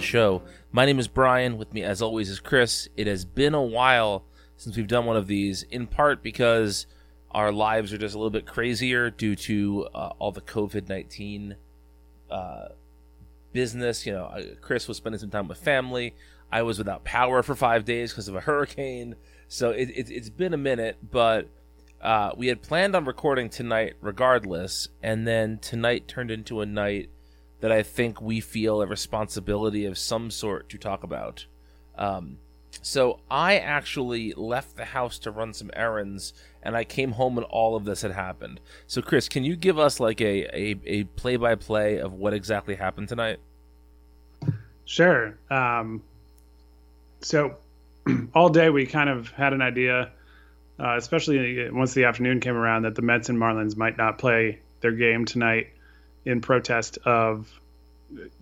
[0.00, 0.42] The show.
[0.72, 1.58] My name is Brian.
[1.58, 2.88] With me, as always, is Chris.
[2.96, 4.24] It has been a while
[4.56, 6.86] since we've done one of these, in part because
[7.32, 11.54] our lives are just a little bit crazier due to uh, all the COVID 19
[12.30, 12.68] uh,
[13.52, 14.06] business.
[14.06, 16.14] You know, Chris was spending some time with family.
[16.50, 19.16] I was without power for five days because of a hurricane.
[19.48, 21.46] So it, it, it's been a minute, but
[22.00, 27.10] uh, we had planned on recording tonight regardless, and then tonight turned into a night
[27.60, 31.46] that I think we feel a responsibility of some sort to talk about.
[31.96, 32.38] Um,
[32.82, 36.32] so I actually left the house to run some errands,
[36.62, 38.60] and I came home and all of this had happened.
[38.86, 43.08] So Chris, can you give us like a a, a play-by-play of what exactly happened
[43.08, 43.38] tonight?
[44.84, 45.38] Sure.
[45.50, 46.02] Um,
[47.20, 47.56] so
[48.34, 50.10] all day we kind of had an idea,
[50.78, 54.60] uh, especially once the afternoon came around, that the Mets and Marlins might not play
[54.80, 55.68] their game tonight
[56.24, 57.48] in protest of,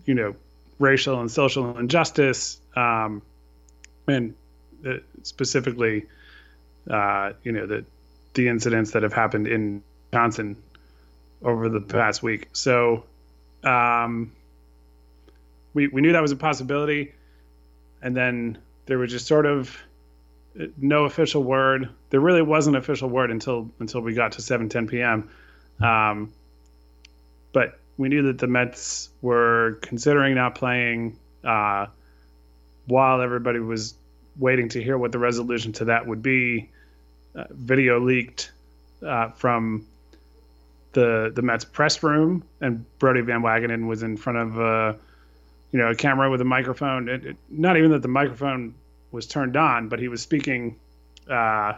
[0.04, 0.34] you know,
[0.78, 3.22] racial and social injustice, um,
[4.06, 4.34] and
[4.86, 6.06] uh, specifically,
[6.90, 7.84] uh, you know, the
[8.34, 10.56] the incidents that have happened in Johnson
[11.42, 12.48] over the past week.
[12.52, 13.04] So,
[13.64, 14.32] um,
[15.74, 17.12] we we knew that was a possibility,
[18.00, 19.76] and then there was just sort of
[20.76, 21.88] no official word.
[22.10, 25.30] There really wasn't an official word until until we got to 7:10 p.m.
[25.80, 26.32] Um,
[27.52, 31.86] but we knew that the Mets were considering not playing uh,
[32.86, 33.94] while everybody was
[34.38, 36.70] waiting to hear what the resolution to that would be.
[37.34, 38.52] Uh, video leaked
[39.06, 39.86] uh, from
[40.92, 44.94] the the Mets press room, and Brodie Van Wagenen was in front of uh,
[45.72, 47.08] you know a camera with a microphone.
[47.08, 48.74] It, it, not even that the microphone
[49.10, 50.76] was turned on, but he was speaking,
[51.30, 51.74] uh,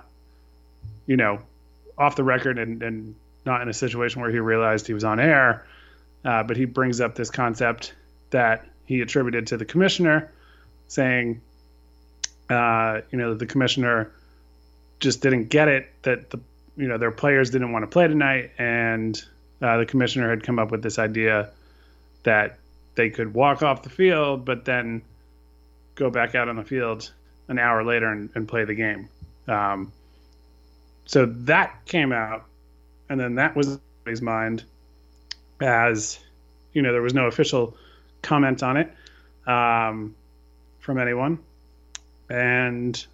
[1.06, 1.40] you know,
[1.98, 3.14] off the record and, and
[3.44, 5.66] not in a situation where he realized he was on air.
[6.24, 7.94] Uh, but he brings up this concept
[8.30, 10.30] that he attributed to the commissioner,
[10.88, 11.40] saying,
[12.50, 14.12] uh, you know, the commissioner
[14.98, 16.38] just didn't get it that the
[16.76, 19.22] you know their players didn't want to play tonight, and
[19.62, 21.50] uh, the commissioner had come up with this idea
[22.22, 22.58] that
[22.94, 25.02] they could walk off the field, but then
[25.94, 27.10] go back out on the field
[27.48, 29.08] an hour later and, and play the game.
[29.48, 29.92] Um,
[31.06, 32.44] so that came out,
[33.10, 34.64] and then that was his mind
[35.60, 36.18] as
[36.72, 37.76] you know there was no official
[38.22, 38.90] comment on it
[39.46, 40.14] um,
[40.78, 41.38] from anyone,
[42.30, 43.04] and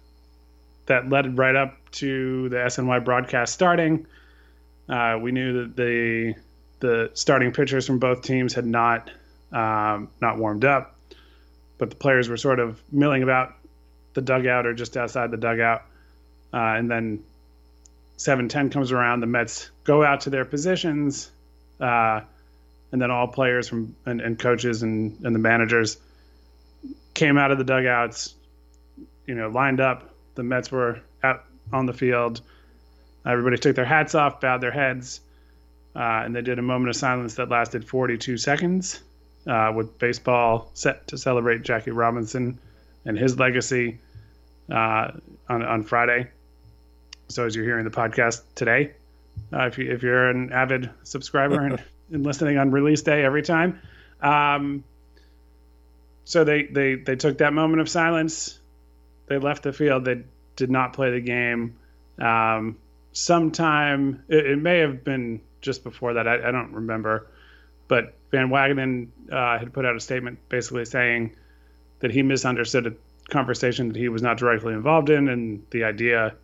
[0.85, 4.05] that led right up to the SNY broadcast starting.
[4.87, 6.35] Uh, we knew that the
[6.79, 9.09] the starting pitchers from both teams had not
[9.51, 10.95] um, not warmed up,
[11.77, 13.55] but the players were sort of milling about
[14.13, 15.83] the dugout or just outside the dugout.
[16.53, 17.23] Uh, and then
[18.17, 21.31] 7:10 comes around, the Mets go out to their positions,
[21.79, 22.21] uh,
[22.91, 25.97] and then all players from and, and coaches and, and the managers
[27.13, 28.35] came out of the dugouts,
[29.25, 30.13] you know, lined up.
[30.35, 32.41] The Mets were out on the field.
[33.25, 35.19] Everybody took their hats off, bowed their heads,
[35.95, 39.01] uh, and they did a moment of silence that lasted 42 seconds,
[39.45, 42.59] uh, with baseball set to celebrate Jackie Robinson
[43.05, 43.99] and his legacy
[44.71, 45.11] uh,
[45.49, 46.29] on on Friday.
[47.29, 48.93] So as you're hearing the podcast today,
[49.53, 53.43] uh, if you if you're an avid subscriber and, and listening on release day every
[53.43, 53.79] time,
[54.21, 54.83] um,
[56.25, 58.59] so they they they took that moment of silence.
[59.27, 60.05] They left the field.
[60.05, 60.23] They
[60.55, 61.77] did not play the game.
[62.19, 62.77] Um,
[63.11, 66.27] sometime it, it, may have been just before that.
[66.27, 67.27] I, I don't remember,
[67.87, 71.35] but Van Wagenen uh, had put out a statement basically saying
[71.99, 72.93] that he misunderstood a
[73.29, 76.35] conversation that he was not directly involved in, and the idea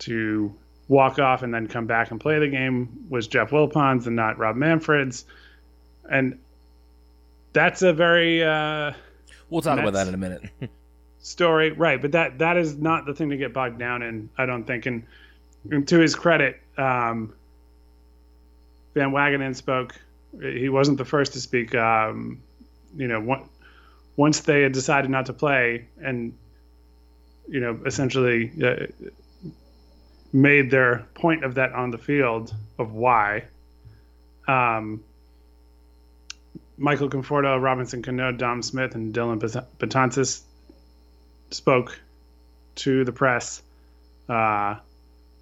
[0.00, 0.54] to
[0.88, 4.38] walk off and then come back and play the game was Jeff Wilpon's and not
[4.38, 5.24] Rob Manfred's.
[6.10, 6.38] And
[7.52, 8.92] that's a very uh,
[9.50, 10.42] we'll talk about that in a minute.
[11.24, 12.00] story, right?
[12.00, 14.28] But that that is not the thing to get bogged down in.
[14.38, 14.86] I don't think.
[14.86, 15.04] And,
[15.70, 17.34] and to his credit, um,
[18.94, 19.94] Van Wagenen spoke.
[20.40, 21.74] He wasn't the first to speak.
[21.74, 22.42] Um,
[22.96, 23.48] you know, one,
[24.16, 26.36] once they had decided not to play, and
[27.48, 28.86] you know, essentially uh,
[30.34, 33.44] made their point of that on the field of why.
[34.48, 35.04] Um,
[36.76, 39.38] Michael Conforto, Robinson Cano, Dom Smith, and Dellin
[39.78, 40.42] Betances
[41.52, 41.98] spoke
[42.74, 43.62] to the press.
[44.28, 44.74] Uh,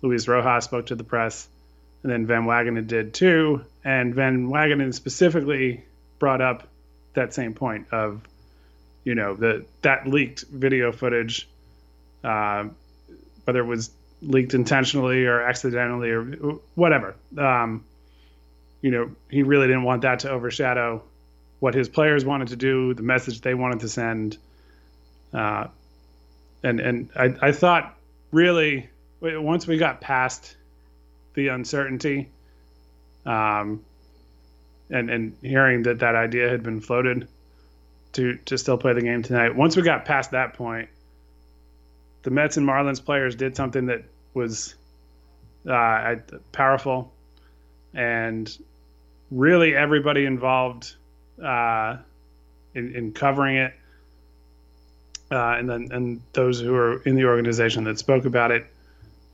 [0.03, 1.49] Luis Rojas spoke to the press,
[2.03, 3.65] and then Van Wagenen did too.
[3.83, 5.85] And Van Wagenen specifically
[6.19, 6.69] brought up
[7.15, 8.21] that same point of,
[9.05, 11.49] you know, the that leaked video footage,
[12.23, 12.67] uh,
[13.45, 13.91] whether it was
[14.23, 16.23] leaked intentionally or accidentally or
[16.75, 17.17] whatever.
[17.37, 17.85] Um,
[18.81, 21.03] you know, he really didn't want that to overshadow
[21.61, 24.39] what his players wanted to do, the message they wanted to send.
[25.33, 25.69] Uh,
[26.63, 27.97] and and I, I thought
[28.31, 28.89] really
[29.21, 30.57] once we got past
[31.35, 32.29] the uncertainty,
[33.25, 33.85] um,
[34.91, 37.29] and and hearing that that idea had been floated
[38.13, 39.55] to to still play the game tonight.
[39.55, 40.89] Once we got past that point,
[42.23, 44.75] the Mets and Marlins players did something that was
[45.69, 46.17] uh,
[46.53, 47.13] powerful,
[47.95, 48.57] and
[49.31, 50.95] really everybody involved
[51.43, 51.97] uh,
[52.75, 53.75] in, in, covering it,
[55.31, 58.67] uh, and then and those who are in the organization that spoke about it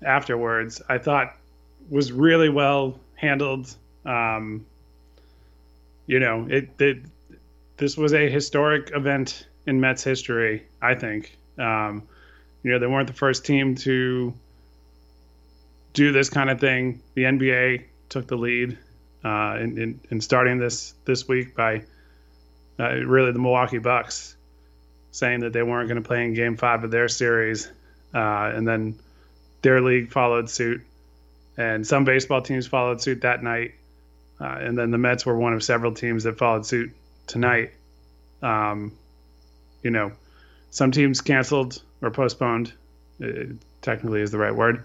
[0.02, 1.34] afterwards, I thought
[1.88, 3.74] was really well handled.
[4.04, 4.64] Um,
[6.06, 6.98] you know, it, it
[7.76, 10.66] this was a historic event in Mets history.
[10.82, 11.36] I think.
[11.58, 12.02] Um,
[12.62, 14.34] you know, they weren't the first team to
[15.92, 17.00] do this kind of thing.
[17.14, 18.78] The NBA took the lead
[19.24, 21.82] uh, in, in, in, starting this this week by
[22.78, 24.36] uh, really the Milwaukee Bucks
[25.10, 27.70] saying that they weren't going to play in Game Five of their series,
[28.14, 28.98] uh, and then
[29.62, 30.82] their league followed suit,
[31.56, 33.74] and some baseball teams followed suit that night,
[34.40, 36.92] uh, and then the Mets were one of several teams that followed suit
[37.26, 37.72] tonight.
[38.42, 38.92] Um,
[39.82, 40.12] you know,
[40.70, 42.72] some teams canceled or postponed.
[43.18, 44.84] It technically is the right word.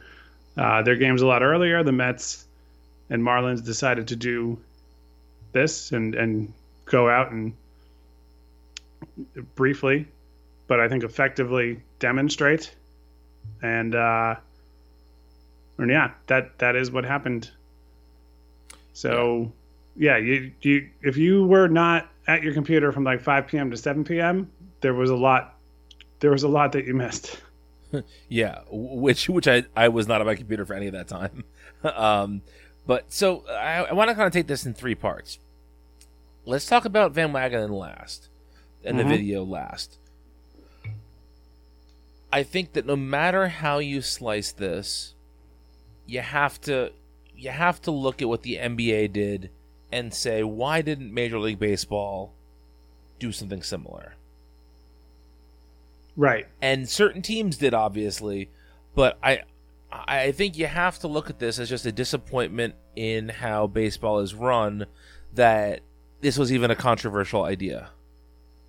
[0.57, 1.83] Uh, their game's a lot earlier.
[1.83, 2.45] The Mets
[3.09, 4.59] and Marlins decided to do
[5.51, 6.53] this and and
[6.85, 7.53] go out and
[9.55, 10.07] briefly,
[10.67, 12.73] but I think effectively demonstrate.
[13.61, 14.35] And uh,
[15.77, 17.49] and yeah, that that is what happened.
[18.93, 19.51] So
[19.95, 23.71] yeah, you you if you were not at your computer from like 5 p.m.
[23.71, 24.49] to 7 p.m.,
[24.81, 25.57] there was a lot
[26.19, 27.41] there was a lot that you missed.
[28.29, 31.43] Yeah, which which I I was not on my computer for any of that time.
[31.83, 32.41] um,
[32.85, 35.39] but so I, I want to kind of take this in three parts.
[36.45, 38.29] Let's talk about Van Wagenen last,
[38.83, 39.09] and mm-hmm.
[39.09, 39.97] the video last.
[42.31, 45.13] I think that no matter how you slice this,
[46.05, 46.91] you have to
[47.35, 49.51] you have to look at what the NBA did
[49.91, 52.33] and say why didn't Major League Baseball
[53.19, 54.15] do something similar?
[56.15, 56.47] Right.
[56.61, 58.49] And certain teams did obviously,
[58.95, 59.41] but I
[59.91, 64.19] I think you have to look at this as just a disappointment in how baseball
[64.19, 64.85] is run
[65.33, 65.81] that
[66.21, 67.89] this was even a controversial idea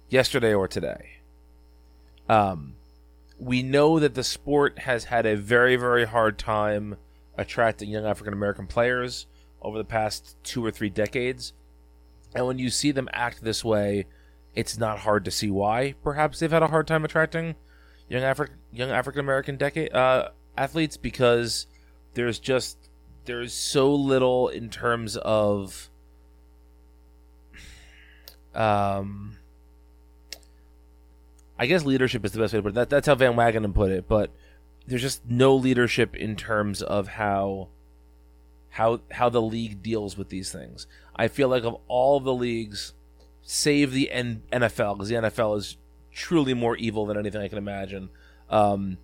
[0.08, 1.18] yesterday or today.
[2.28, 2.74] Um
[3.38, 6.96] we know that the sport has had a very very hard time
[7.36, 9.26] attracting young African American players
[9.60, 11.52] over the past two or three decades.
[12.34, 14.06] And when you see them act this way,
[14.54, 15.94] it's not hard to see why.
[16.02, 17.56] Perhaps they've had a hard time attracting
[18.08, 21.66] young Afri- young African American decade uh, athletes because
[22.14, 22.90] there's just
[23.24, 25.90] there's so little in terms of
[28.54, 29.36] um
[31.58, 32.74] I guess leadership is the best way to put it.
[32.74, 34.30] That, that's how Van Wagenen put it, but
[34.86, 37.68] there's just no leadership in terms of how
[38.70, 40.86] how how the league deals with these things.
[41.14, 42.92] I feel like of all the leagues,
[43.44, 45.76] save the N- NFL, because the NFL is
[46.12, 48.08] truly more evil than anything I can imagine.
[48.50, 48.98] Um,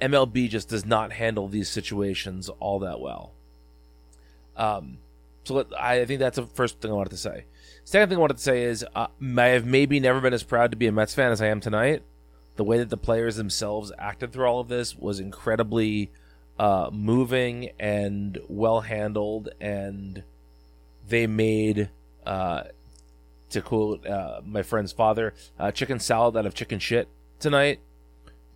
[0.00, 3.32] MLB just does not handle these situations all that well.
[4.56, 4.98] Um,
[5.44, 7.44] so let, I think that's the first thing I wanted to say.
[7.84, 10.70] Second thing I wanted to say is uh, I have maybe never been as proud
[10.70, 12.02] to be a Mets fan as I am tonight.
[12.56, 16.10] The way that the players themselves acted through all of this was incredibly
[16.58, 20.22] uh, moving and well handled, and
[21.08, 21.88] they made,
[22.26, 22.64] uh,
[23.50, 27.80] to quote uh, my friend's father, uh, chicken salad out of chicken shit tonight,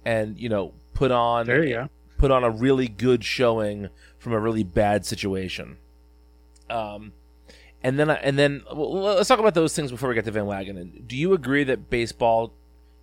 [0.04, 1.88] and you know put on There you go.
[2.18, 5.76] put on a really good showing from a really bad situation.
[6.70, 7.12] Um,
[7.82, 10.44] and then and then well, let's talk about those things before we get to Van
[10.44, 11.06] Wagenen.
[11.06, 12.52] Do you agree that baseball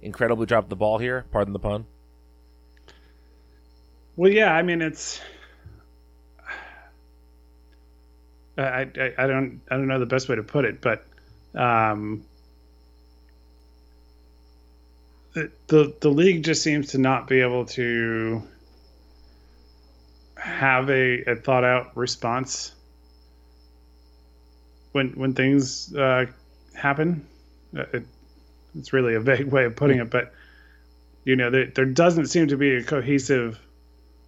[0.02, 1.26] incredibly dropped the ball here?
[1.32, 1.86] Pardon the pun.
[4.16, 4.54] Well, yeah.
[4.54, 5.22] I mean, it's.
[8.58, 11.06] I, I I don't I don't know the best way to put it, but
[11.56, 12.24] um,
[15.34, 18.44] the the the league just seems to not be able to
[20.36, 22.74] have a, a thought out response
[24.92, 26.26] when when things uh,
[26.74, 27.26] happen.
[27.78, 28.06] Uh, It,
[28.78, 30.34] it's really a vague way of putting it, but
[31.26, 33.60] you know there there doesn't seem to be a cohesive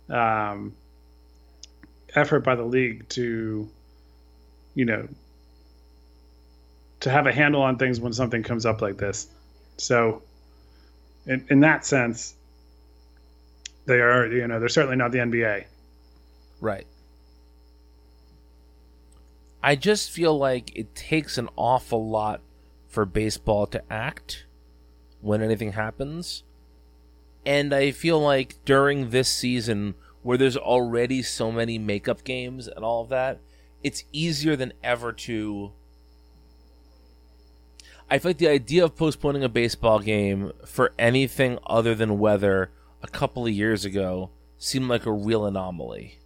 [0.09, 0.75] um,
[2.13, 3.69] effort by the league to
[4.75, 5.07] you know
[7.03, 9.27] to have a handle on things when something comes up like this.
[9.77, 10.21] So
[11.25, 12.35] in in that sense,
[13.85, 15.65] they are you know they're certainly not the NBA.
[16.61, 16.87] Right.
[19.61, 22.41] I just feel like it takes an awful lot
[22.87, 24.45] for baseball to act
[25.21, 26.43] when anything happens.
[27.45, 32.83] And I feel like during this season, where there's already so many makeup games and
[32.83, 33.39] all of that,
[33.83, 35.73] it's easier than ever to.
[38.13, 42.69] I feel like the idea of postponing a baseball game for anything other than weather
[43.01, 44.29] a couple of years ago
[44.59, 46.19] seemed like a real anomaly.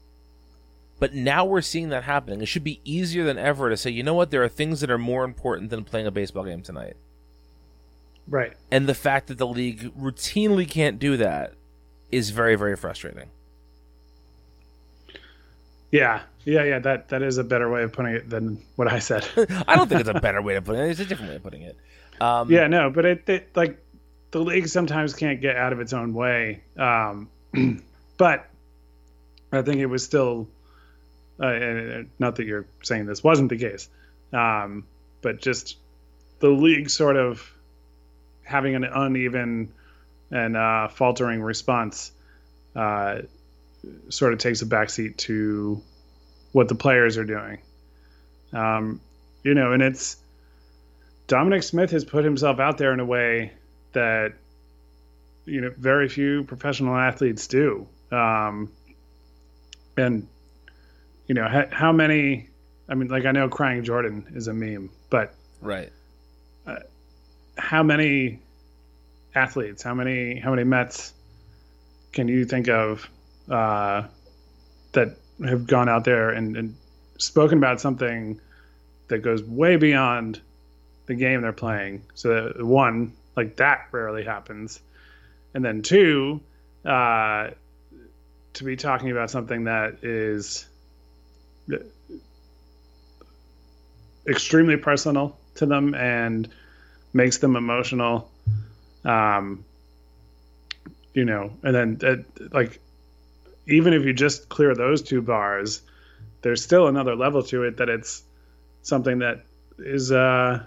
[0.99, 2.41] But now we're seeing that happening.
[2.41, 4.91] It should be easier than ever to say, you know what, there are things that
[4.91, 6.97] are more important than playing a baseball game tonight.
[8.27, 8.51] Right.
[8.69, 11.53] And the fact that the league routinely can't do that
[12.11, 13.29] is very, very frustrating.
[15.91, 16.21] Yeah.
[16.45, 16.63] Yeah.
[16.63, 16.79] Yeah.
[16.79, 19.27] That that is a better way of putting it than what I said.
[19.67, 20.89] I don't think it's a better way to put it.
[20.89, 21.77] It's a different way of putting it.
[22.19, 22.67] Um, yeah.
[22.67, 22.89] No.
[22.89, 23.79] But it, it like
[24.31, 26.61] the league sometimes can't get out of its own way.
[26.77, 27.29] Um,
[28.17, 28.49] but
[29.51, 30.47] I think it was still.
[31.39, 33.89] Uh, not that you're saying this wasn't the case,
[34.33, 34.83] um,
[35.21, 35.77] but just
[36.39, 37.47] the league sort of
[38.43, 39.71] having an uneven
[40.31, 42.11] and uh, faltering response
[42.75, 43.21] uh,
[44.09, 45.81] sort of takes a backseat to
[46.51, 47.59] what the players are doing.
[48.53, 49.01] Um,
[49.43, 50.17] you know, and it's
[51.27, 53.53] Dominic Smith has put himself out there in a way
[53.93, 54.33] that
[55.45, 57.87] you know very few professional athletes do.
[58.11, 58.71] Um,
[59.97, 60.27] and
[61.27, 62.49] you know how, how many?
[62.89, 65.91] I mean, like I know crying Jordan is a meme, but right.
[67.57, 68.39] how many
[69.35, 71.13] athletes, how many how many Mets
[72.13, 73.09] can you think of
[73.49, 74.07] uh,
[74.93, 76.75] that have gone out there and, and
[77.17, 78.39] spoken about something
[79.07, 80.41] that goes way beyond
[81.05, 82.03] the game they're playing?
[82.15, 84.79] So that, one, like that rarely happens,
[85.53, 86.41] and then two,
[86.85, 87.51] uh,
[88.53, 90.65] to be talking about something that is
[94.27, 96.49] extremely personal to them and
[97.13, 98.29] makes them emotional
[99.05, 99.63] um
[101.13, 102.79] you know and then uh, like
[103.67, 105.81] even if you just clear those two bars
[106.41, 108.23] there's still another level to it that it's
[108.81, 109.43] something that
[109.79, 110.63] is uh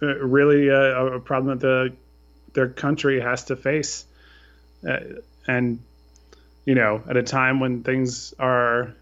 [0.00, 1.92] really a, a problem that the
[2.54, 4.04] their country has to face.
[4.86, 4.98] Uh,
[5.46, 5.80] and
[6.64, 8.94] you know at a time when things are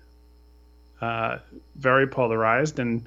[1.01, 1.39] uh,
[1.77, 3.07] very polarized and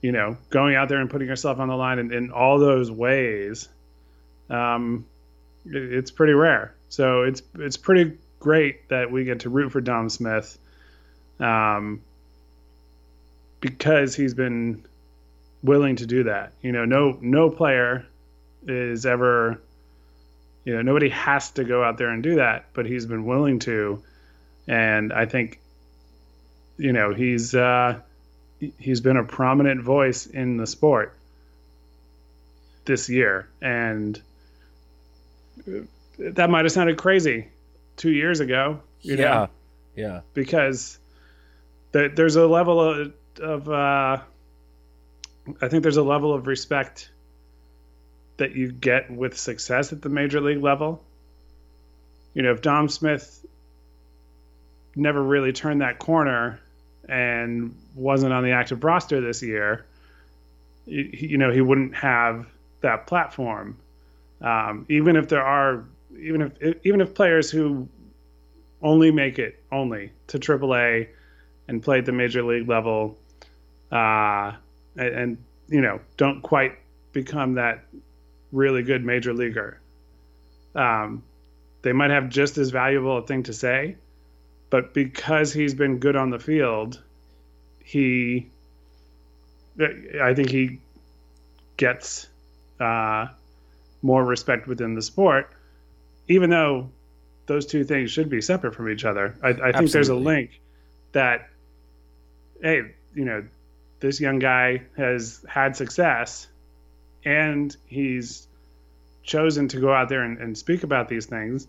[0.00, 2.90] you know going out there and putting yourself on the line in, in all those
[2.90, 3.68] ways
[4.50, 5.06] um,
[5.64, 6.74] it, it's pretty rare.
[6.88, 10.58] So it's it's pretty great that we get to root for Dom Smith,
[11.38, 12.02] um,
[13.60, 14.84] because he's been
[15.62, 16.52] willing to do that.
[16.60, 18.04] You know, no no player
[18.66, 19.60] is ever,
[20.64, 23.60] you know, nobody has to go out there and do that, but he's been willing
[23.60, 24.02] to,
[24.66, 25.60] and I think,
[26.78, 28.00] you know, he's uh,
[28.78, 31.16] he's been a prominent voice in the sport
[32.84, 34.20] this year, and
[36.18, 37.46] that might have sounded crazy
[37.96, 38.80] two years ago.
[39.00, 39.48] You yeah, know,
[39.96, 40.20] yeah.
[40.34, 40.98] because
[41.92, 44.18] there, there's a level of, of uh,
[45.60, 47.10] I think there's a level of respect
[48.36, 51.02] that you get with success at the major league level.
[52.34, 53.44] You know, if Dom Smith
[54.94, 56.60] never really turned that corner
[57.08, 59.84] and wasn't on the active roster this year,
[60.86, 62.46] you, you know, he wouldn't have
[62.80, 63.76] that platform.
[64.40, 65.84] Um, even if there are,
[66.18, 67.88] even if even if players who
[68.82, 71.08] only make it only to AAA
[71.68, 73.18] and play at the major league level,
[73.90, 74.52] uh,
[74.96, 75.38] and, and
[75.68, 76.78] you know don't quite
[77.12, 77.84] become that
[78.50, 79.80] really good major leaguer.
[80.74, 81.22] Um,
[81.82, 83.96] they might have just as valuable a thing to say,
[84.70, 87.02] but because he's been good on the field,
[87.84, 88.50] he,
[89.78, 90.78] I think he
[91.76, 92.28] gets
[92.78, 93.28] uh,
[94.00, 95.50] more respect within the sport,
[96.28, 96.90] even though
[97.46, 99.36] those two things should be separate from each other.
[99.42, 100.60] I, I think there's a link
[101.12, 101.48] that,
[102.62, 102.82] hey,
[103.14, 103.44] you know,
[104.00, 106.48] this young guy has had success
[107.24, 108.48] and he's
[109.22, 111.68] chosen to go out there and, and speak about these things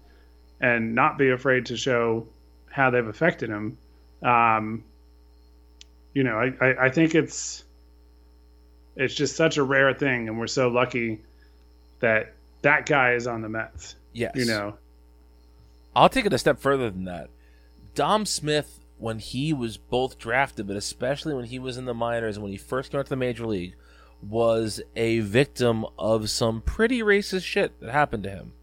[0.62, 2.28] and not be afraid to show
[2.72, 3.78] how they've affected him.
[4.24, 4.84] Um,
[6.14, 7.64] you know, I, I, I think it's
[8.96, 11.20] it's just such a rare thing, and we're so lucky
[12.00, 13.96] that that guy is on the Mets.
[14.14, 14.34] Yes.
[14.36, 14.78] You know,
[15.96, 17.30] I'll take it a step further than that.
[17.96, 22.38] Dom Smith, when he was both drafted, but especially when he was in the minors
[22.38, 23.76] and when he first came out to the major league,
[24.22, 28.54] was a victim of some pretty racist shit that happened to him.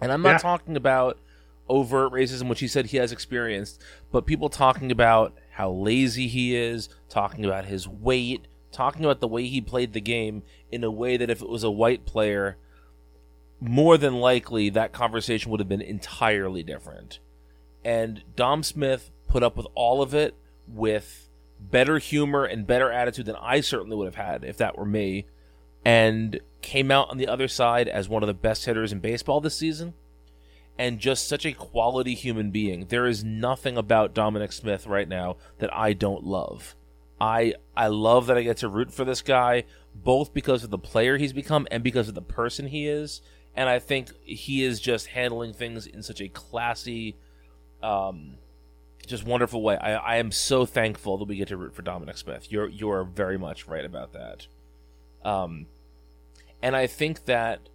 [0.00, 0.38] And I'm not Yeah.
[0.38, 1.18] talking about
[1.68, 3.80] overt racism, which he said he has experienced,
[4.12, 9.28] but people talking about how lazy he is, talking about his weight, talking about the
[9.28, 12.56] way he played the game in a way that if it was a white player,
[13.60, 17.18] more than likely that conversation would have been entirely different.
[17.84, 20.34] And Dom Smith put up with all of it
[20.66, 21.28] with
[21.60, 25.26] better humor and better attitude than I certainly would have had if that were me,
[25.84, 29.40] and came out on the other side as one of the best hitters in baseball
[29.40, 29.94] this season.
[30.76, 32.86] And just such a quality human being.
[32.86, 36.74] There is nothing about Dominic Smith right now that I don't love.
[37.20, 39.64] I I love that I get to root for this guy,
[39.94, 43.22] both because of the player he's become and because of the person he is.
[43.56, 47.16] And I think he is just handling things in such a classy,
[47.82, 48.34] um,
[49.06, 49.76] just wonderful way.
[49.76, 52.50] I, I am so thankful that we get to root for Dominic Smith.
[52.50, 54.48] You're you're very much right about that.
[55.24, 55.66] Um,
[56.62, 57.68] and I think that,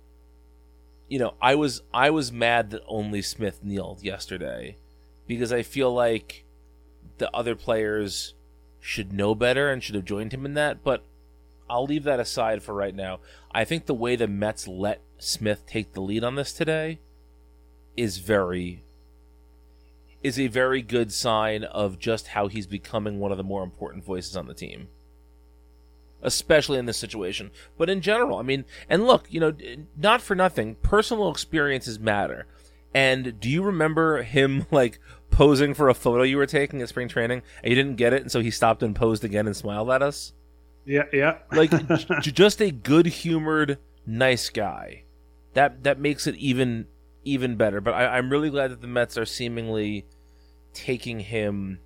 [1.07, 4.75] you know, I was I was mad that only Smith kneeled yesterday,
[5.27, 6.43] because I feel like
[7.19, 8.33] the other players
[8.81, 10.83] should know better and should have joined him in that.
[10.83, 11.03] But
[11.69, 13.19] I'll leave that aside for right now.
[13.51, 16.99] I think the way the Mets let Smith take the lead on this today
[17.95, 18.84] is very
[20.21, 24.03] is a very good sign of just how he's becoming one of the more important
[24.03, 24.89] voices on the team.
[26.21, 27.51] Especially in this situation.
[27.77, 29.53] But in general, I mean, and look, you know,
[29.95, 32.47] not for nothing, personal experiences matter.
[32.93, 34.99] And do you remember him like
[35.32, 38.21] posing for a photo you were taking at spring training and you didn't get it
[38.21, 40.34] and so he stopped and posed again and smiled at us?
[40.86, 41.69] yeah, yeah, like
[42.21, 45.03] j- just a good-humored, nice guy.
[45.53, 46.88] That that makes it even
[47.23, 47.81] even better.
[47.81, 50.05] But I, I'm really glad that the Mets are seemingly
[50.73, 51.79] taking him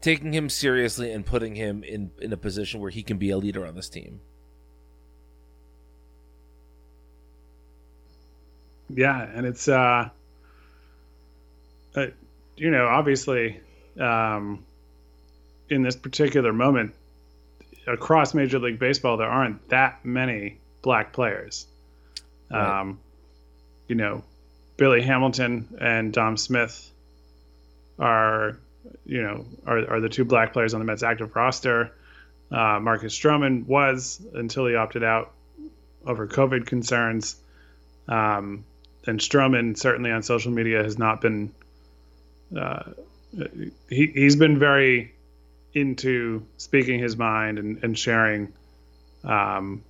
[0.00, 3.36] taking him seriously and putting him in in a position where he can be a
[3.36, 4.20] leader on this team.
[8.94, 10.08] yeah, and it's uh,
[11.96, 12.06] uh
[12.56, 13.60] you know, obviously,
[13.98, 14.64] um,
[15.70, 16.94] in this particular moment
[17.86, 21.66] across Major League Baseball, there aren't that many black players.
[22.52, 22.80] Right.
[22.80, 23.00] Um,
[23.88, 24.22] you know,
[24.76, 26.90] Billy Hamilton and Dom Smith
[27.98, 28.58] are,
[29.04, 31.92] you know, are, are the two black players on the Mets active roster.
[32.50, 35.32] Uh, Marcus Stroman was until he opted out
[36.06, 37.36] over COVID concerns.
[38.08, 38.64] Um,
[39.06, 41.52] and Stroman certainly on social media has not been.
[42.56, 42.92] Uh,
[43.88, 45.12] he he's been very
[45.74, 48.52] into speaking his mind and, and sharing,
[49.24, 49.82] um,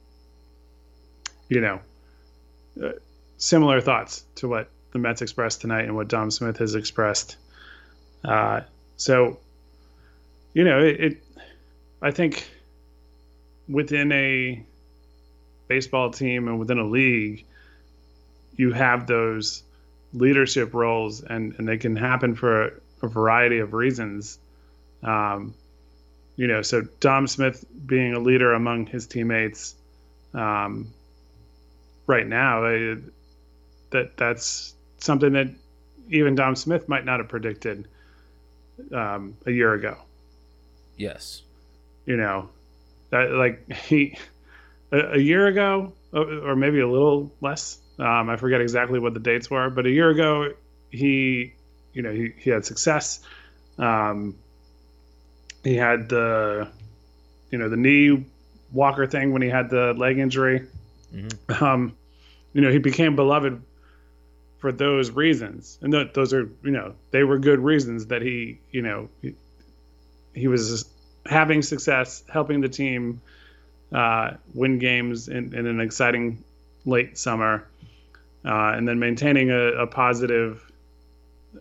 [1.48, 1.80] you know,
[2.80, 2.90] uh,
[3.38, 7.36] similar thoughts to what the Mets expressed tonight and what Dom Smith has expressed.
[8.24, 8.60] Uh,
[8.96, 9.38] so,
[10.54, 11.24] you know, it, it,
[12.00, 12.46] I think
[13.68, 14.62] within a
[15.68, 17.44] baseball team and within a league,
[18.56, 19.62] you have those
[20.12, 22.70] leadership roles, and, and they can happen for a,
[23.02, 24.38] a variety of reasons.
[25.02, 25.54] Um,
[26.36, 29.74] you know, so Dom Smith being a leader among his teammates
[30.34, 30.92] um,
[32.12, 32.60] right now,
[33.90, 35.48] that that's something that
[36.10, 37.88] even Dom Smith might not have predicted
[38.92, 39.96] um, a year ago.
[40.96, 41.42] Yes.
[42.04, 42.50] You know,
[43.10, 44.18] that like he
[44.92, 47.78] a, a year ago, or maybe a little less.
[47.98, 50.52] Um, I forget exactly what the dates were, but a year ago,
[50.90, 51.54] he,
[51.92, 53.20] you know, he, he had success.
[53.78, 54.36] Um,
[55.62, 56.68] he had the,
[57.50, 58.24] you know, the knee
[58.72, 60.66] walker thing when he had the leg injury.
[61.14, 61.64] Mm-hmm.
[61.64, 61.96] Um,
[62.52, 63.62] you know, he became beloved
[64.58, 68.60] for those reasons, and th- those are, you know, they were good reasons that he,
[68.70, 69.34] you know, he,
[70.34, 70.88] he was
[71.26, 73.20] having success, helping the team
[73.92, 76.42] uh, win games in, in, an exciting
[76.84, 77.66] late summer,
[78.44, 80.70] uh, and then maintaining a, a positive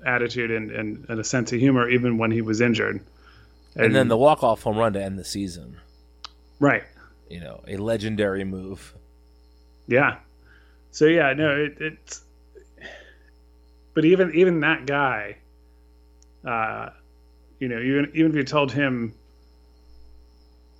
[0.05, 3.03] attitude and, and, and, a sense of humor even when he was injured.
[3.75, 5.77] And, and then the walk off home run to end the season.
[6.59, 6.83] Right.
[7.29, 8.93] You know, a legendary move.
[9.87, 10.17] Yeah.
[10.91, 12.21] So yeah, no, it, it's.
[13.93, 15.37] But even even that guy,
[16.45, 16.89] uh,
[17.59, 19.13] you know, even even if you told him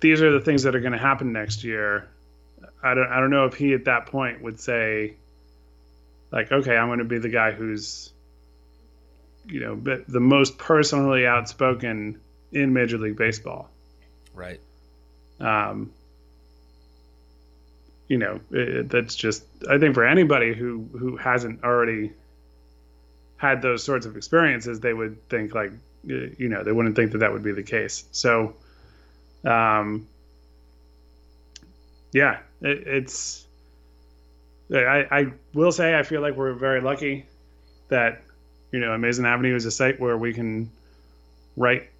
[0.00, 2.08] these are the things that are going to happen next year,
[2.82, 5.16] I don't I don't know if he at that point would say,
[6.30, 8.12] like, okay, I'm going to be the guy who's,
[9.46, 12.20] you know, but the most personally outspoken
[12.52, 13.70] in Major League Baseball.
[14.34, 14.60] Right.
[15.40, 15.92] Um,
[18.08, 22.12] you know, it, that's just I think for anybody who who hasn't already
[23.36, 25.72] had those sorts of experiences, they would think like,
[26.04, 28.04] you know, they wouldn't think that that would be the case.
[28.12, 28.54] So,
[29.44, 30.06] um,
[32.12, 33.46] yeah, it, it's.
[34.72, 37.26] I, I will say I feel like we're very lucky
[37.88, 38.22] that
[38.70, 40.70] you know Amazing Avenue is a site where we can
[41.56, 41.90] write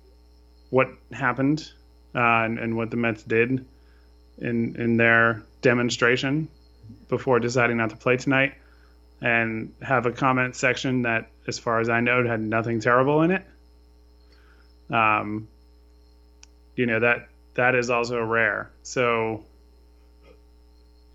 [0.71, 1.71] what happened
[2.15, 3.65] uh, and, and what the Mets did
[4.43, 6.49] in in their demonstration
[7.09, 8.55] before deciding not to play tonight,
[9.21, 13.31] and have a comment section that, as far as I know, had nothing terrible in
[13.31, 13.47] it.
[14.91, 15.49] Um,
[16.77, 18.71] you know that that is also rare.
[18.83, 19.45] So,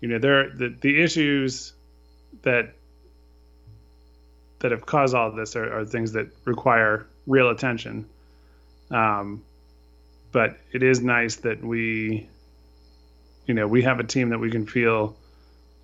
[0.00, 1.72] you know, there the the issues
[2.42, 2.74] that
[4.60, 8.06] that have caused all of this are, are things that require real attention.
[8.90, 9.44] Um,
[10.32, 12.28] but it is nice that we,
[13.48, 15.16] you know, we have a team that we can feel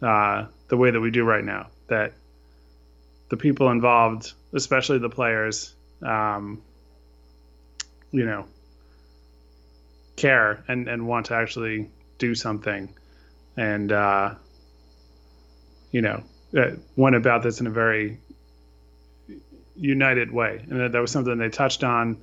[0.03, 1.69] uh, the way that we do right now.
[1.89, 2.13] That
[3.31, 6.63] the people involved, especially the players, um,
[8.13, 8.45] you know,
[10.15, 12.95] care and, and want to actually do something,
[13.57, 14.35] and uh,
[15.91, 16.23] you know,
[16.57, 18.19] uh, went about this in a very
[19.75, 22.19] united way, and that, that was something they touched on.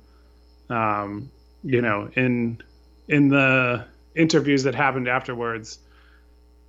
[0.70, 1.32] Um,
[1.64, 2.62] you know, in
[3.08, 5.78] in the interviews that happened afterwards,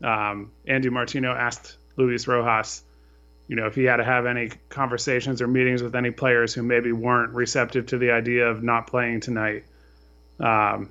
[0.03, 2.83] um, Andy Martino asked Luis Rojas,
[3.47, 6.63] you know, if he had to have any conversations or meetings with any players who
[6.63, 9.65] maybe weren't receptive to the idea of not playing tonight.
[10.39, 10.89] Um,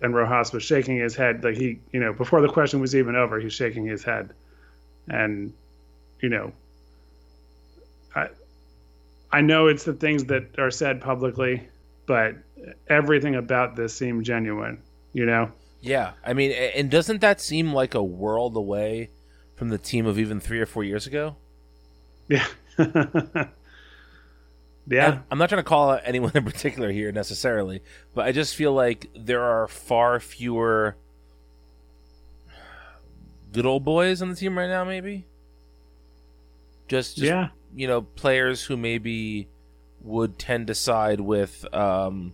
[0.00, 3.16] and Rojas was shaking his head, like he, you know, before the question was even
[3.16, 4.30] over, he's shaking his head,
[5.08, 5.52] and,
[6.20, 6.52] you know,
[8.14, 8.28] I,
[9.32, 11.68] I know it's the things that are said publicly
[12.08, 12.36] but
[12.88, 14.82] everything about this seemed genuine,
[15.12, 15.52] you know?
[15.80, 16.12] Yeah.
[16.24, 19.10] I mean, and doesn't that seem like a world away
[19.54, 21.36] from the team of even three or four years ago?
[22.28, 22.46] Yeah.
[22.78, 23.46] yeah.
[24.86, 27.82] And I'm not trying to call out anyone in particular here necessarily,
[28.14, 30.96] but I just feel like there are far fewer
[33.52, 35.26] good old boys on the team right now, maybe.
[36.88, 37.48] Just, just yeah.
[37.74, 39.48] you know, players who maybe
[40.00, 42.32] would tend to side with, um,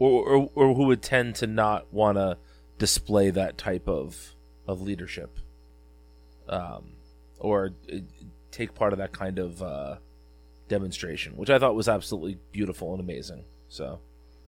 [0.00, 2.36] or, or, or who would tend to not want to
[2.78, 4.34] display that type of
[4.66, 5.38] of leadership,
[6.48, 6.94] um,
[7.38, 7.98] or uh,
[8.50, 9.96] take part of that kind of uh,
[10.66, 13.44] demonstration, which I thought was absolutely beautiful and amazing.
[13.68, 14.00] So.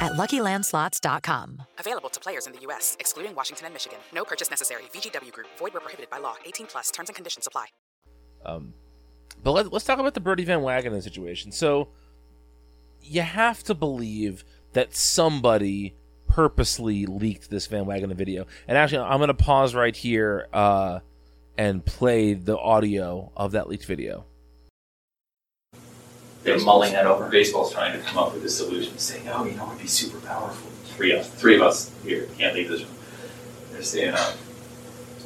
[0.00, 1.62] at LuckyLandSlots.com.
[1.78, 3.98] Available to players in the U.S., excluding Washington and Michigan.
[4.12, 4.82] No purchase necessary.
[4.94, 5.48] VGW Group.
[5.58, 6.34] Void were prohibited by law.
[6.44, 6.90] 18 plus.
[6.90, 7.66] Terms and conditions apply.
[8.44, 8.74] Um,
[9.42, 11.52] but let, let's talk about the Brodie Van Wagenen situation.
[11.52, 11.88] So
[13.02, 15.94] you have to believe that somebody
[16.26, 18.46] purposely leaked this Van Wagenen video.
[18.66, 21.00] And actually, I'm going to pause right here uh,
[21.56, 24.24] and play the audio of that leaked video.
[26.42, 27.28] They're mulling that over.
[27.28, 30.18] Baseball's trying to come up with a solution, saying, "Oh, you know, it'd be super
[30.26, 32.90] powerful." Three of us, three of us here can't leave this room.
[33.72, 34.32] They're saying, um,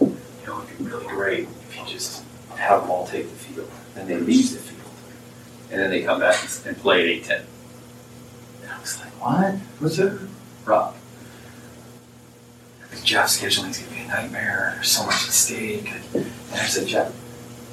[0.01, 2.22] "You know, it'd be really great if you just
[2.57, 4.90] have them all take the field, then they leave the field,
[5.70, 7.42] and then they come back and, play at eight ten.
[8.62, 9.55] And I was like, "What?
[9.81, 10.12] What's it?"
[10.64, 10.94] Rob.
[13.05, 14.72] Jeff scheduling's gonna be a nightmare.
[14.77, 15.92] There's so much at stake.
[16.14, 17.12] And I said, Jeff,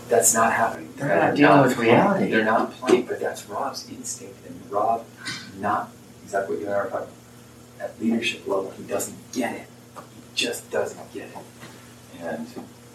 [0.10, 0.92] that's not happening.
[0.98, 1.92] They're not dealing with playing.
[1.94, 2.32] reality.
[2.32, 4.46] They're not playing, but that's Rob's instinct.
[4.48, 5.06] And Rob,
[5.60, 5.92] not
[6.24, 7.10] exactly what you and I were talking about,
[7.80, 9.68] at leadership level, he doesn't get it.
[9.96, 10.02] He
[10.36, 11.38] just doesn't get it.
[12.22, 12.48] And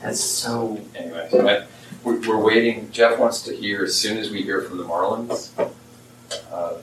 [0.02, 0.78] That's so.
[0.94, 1.66] anyway, so I,
[2.02, 2.90] we're, we're waiting.
[2.90, 5.50] Jeff wants to hear as soon as we hear from the Marlins.
[6.52, 6.74] Uh,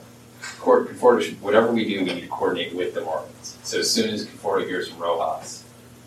[0.58, 3.56] court, Conforto should, whatever we do, we need to coordinate with the Marlins.
[3.64, 5.62] So as soon as Conforto hears from Rojas,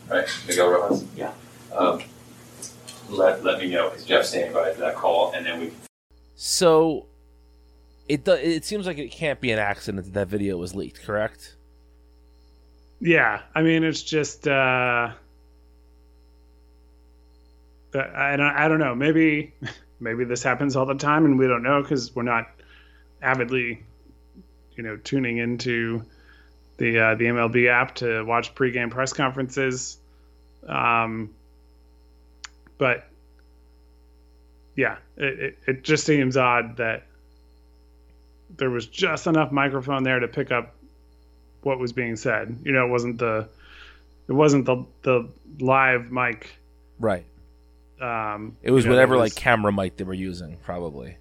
[0.10, 1.32] right, Miguel Rojas, Yeah.
[1.74, 2.02] um,
[3.10, 5.72] let let me know because Jeff's standing by for that call, and then we
[6.36, 7.08] So
[8.08, 11.04] it do, it seems like it can't be an accident that that video was leaked,
[11.04, 11.56] correct?
[13.00, 15.12] Yeah, I mean it's just uh
[17.94, 18.96] I don't I don't know.
[18.96, 19.54] Maybe
[20.00, 22.48] maybe this happens all the time and we don't know cuz we're not
[23.22, 23.84] avidly
[24.76, 26.04] you know tuning into
[26.78, 29.98] the uh, the MLB app to watch pregame press conferences.
[30.68, 31.34] Um
[32.78, 33.08] but
[34.76, 37.04] yeah, it, it, it just seems odd that
[38.58, 40.74] there was just enough microphone there to pick up
[41.62, 42.58] what was being said.
[42.64, 43.48] You know, it wasn't the
[44.28, 46.50] it wasn't the the live mic.
[47.00, 47.26] Right.
[48.00, 51.18] Um, It was you know, whatever it like camera mic they were using, probably.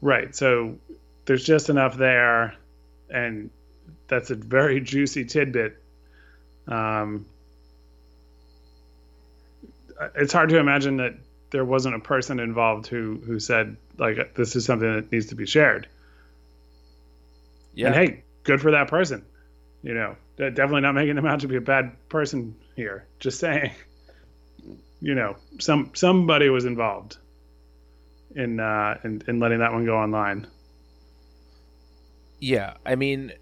[0.00, 0.34] right.
[0.34, 0.76] So
[1.26, 2.54] there's just enough there,
[3.10, 3.50] and
[4.08, 5.76] that's a very juicy tidbit.
[6.66, 7.26] Um,
[10.14, 11.14] it's hard to imagine that
[11.50, 15.34] there wasn't a person involved who who said like this is something that needs to
[15.34, 15.88] be shared.
[17.74, 17.88] Yeah.
[17.88, 19.24] And hey, good for that person.
[19.82, 23.06] You know, definitely not making them out to be a bad person here.
[23.20, 23.72] Just saying.
[25.04, 27.16] You know, some somebody was involved
[28.36, 30.46] in uh in, in letting that one go online.
[32.38, 33.32] Yeah, I mean,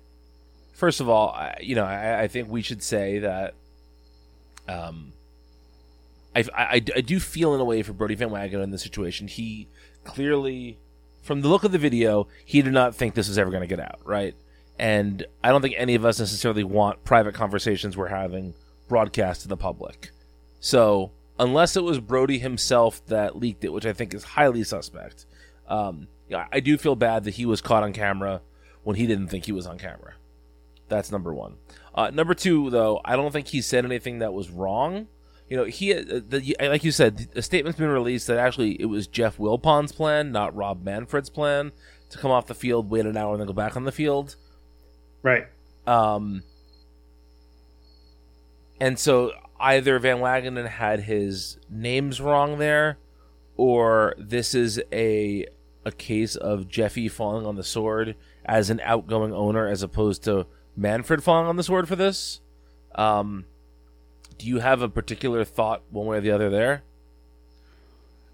[0.72, 3.54] first of all, I, you know, I, I think we should say that,
[4.68, 5.12] um,
[6.34, 9.28] I, I, I do feel in a way for Brodie Van Wagenen in this situation.
[9.28, 9.68] He
[10.04, 10.78] clearly,
[11.22, 13.66] from the look of the video, he did not think this was ever going to
[13.66, 14.34] get out, right?
[14.78, 18.54] And I don't think any of us necessarily want private conversations we're having
[18.88, 20.10] broadcast to the public.
[20.60, 25.26] So unless it was Brodie himself that leaked it, which I think is highly suspect,
[25.68, 26.08] um,
[26.52, 28.40] I do feel bad that he was caught on camera
[28.82, 30.14] when he didn't think he was on camera.
[30.88, 31.56] That's number one.
[31.94, 35.08] Uh, number two, though, I don't think he said anything that was wrong.
[35.50, 38.86] You know, he uh, the, like you said, a statement's been released that actually it
[38.86, 41.72] was Jeff Wilpon's plan, not Rob Manfred's plan,
[42.10, 44.36] to come off the field, wait an hour, and then go back on the field.
[45.22, 45.48] Right.
[45.88, 46.44] Um,
[48.80, 52.98] and so either Van Wagenen had his names wrong there,
[53.56, 55.46] or this is a
[55.84, 60.46] a case of Jeffy falling on the sword as an outgoing owner, as opposed to
[60.76, 62.40] Manfred falling on the sword for this.
[62.94, 63.46] Um,
[64.40, 66.82] do you have a particular thought one way or the other there?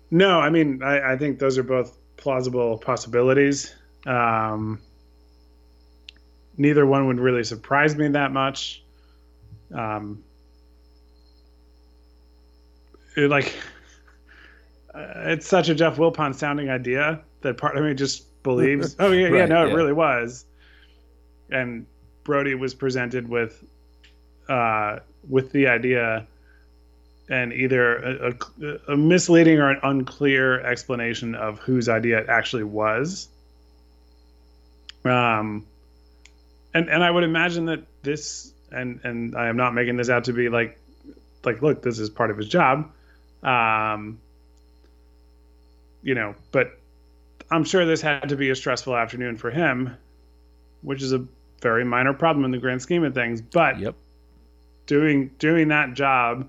[0.09, 3.75] No, I mean, I, I think those are both plausible possibilities.
[4.07, 4.81] Um,
[6.57, 8.85] neither one would really surprise me that much.
[9.75, 10.23] Um,
[13.17, 13.53] it, like,
[14.95, 19.27] it's such a Jeff Wilpon sounding idea that part of me just believes, oh, yeah,
[19.27, 19.75] yeah, Right, no, it yeah.
[19.75, 20.45] really was.
[21.51, 21.85] And
[22.23, 23.65] Brodie was presented with,
[24.49, 26.27] uh, with the idea
[27.29, 32.65] and either a, a, a misleading or an unclear explanation of whose idea it actually
[32.65, 33.29] was.
[35.05, 35.67] Um,
[36.75, 40.25] and and I would imagine that this and and I am not making this out
[40.25, 40.79] to be like
[41.45, 42.91] like look this is part of his job,
[43.43, 44.19] um,
[46.03, 46.79] you know, but
[47.51, 49.97] I'm sure this had to be a stressful afternoon for him,
[50.83, 51.25] which is a
[51.63, 53.41] very minor problem in the grand scheme of things.
[53.41, 53.95] But Yep.
[54.87, 56.49] Doing doing that job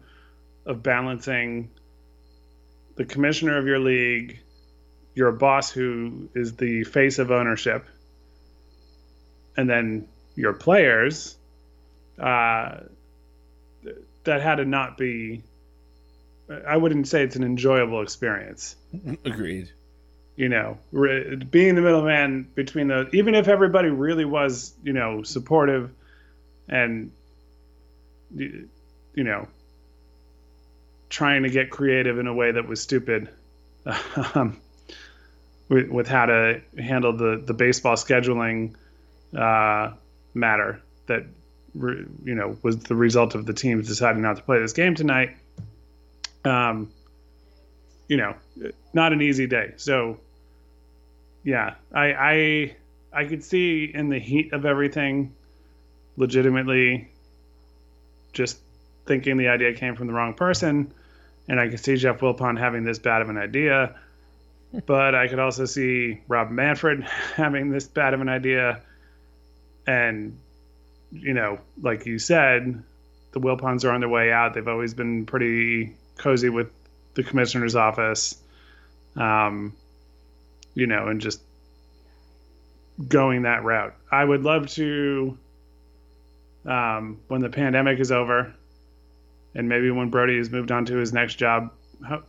[0.66, 1.70] of balancing
[2.96, 4.40] the commissioner of your league,
[5.16, 7.86] your boss who is the face of ownership,
[9.56, 11.36] and then your players,
[12.20, 12.78] uh,
[14.24, 15.44] that had to not be.
[16.66, 18.78] I wouldn't say it's an enjoyable experience
[19.26, 19.70] Agreed.
[20.38, 25.24] you know, re- being the middleman between those, even if everybody really was, you know,
[25.24, 25.92] supportive
[26.70, 27.12] and,
[28.36, 29.48] you know,
[31.10, 33.30] trying to get creative in a way that was stupid
[34.36, 34.60] um,
[35.70, 38.76] with, with how to handle the, the baseball scheduling
[39.36, 39.92] uh,
[40.34, 41.26] matter that,
[41.74, 44.96] re- you know, was the result of the teams deciding not to play this game
[44.96, 45.36] tonight.
[46.46, 46.92] Um,
[48.08, 48.36] you know,
[48.94, 49.74] not an easy day.
[49.78, 50.20] So,
[51.44, 52.76] yeah, I I
[53.14, 55.34] I could see in the heat of everything,
[56.16, 57.10] legitimately,
[58.38, 58.60] just
[59.06, 60.94] thinking the idea came from the wrong person,
[61.48, 63.96] and I could see Jeff Wilpon having this bad of an idea,
[64.86, 67.04] but I could also see Rob Manfred
[67.36, 68.82] having this bad of an idea,
[69.86, 70.38] and
[71.12, 72.84] you know, like you said,
[73.32, 74.54] the Wilpons are on their way out.
[74.54, 76.70] They've always been pretty cozy with
[77.14, 78.36] the commissioner's office.
[79.16, 79.74] Um,
[80.78, 81.42] you know, and just
[83.08, 83.96] going that route.
[84.12, 85.38] I would love to,
[86.68, 88.54] um, when the pandemic is over,
[89.56, 91.72] and maybe when Brodie has moved on to his next job,
[92.08, 92.24] ho-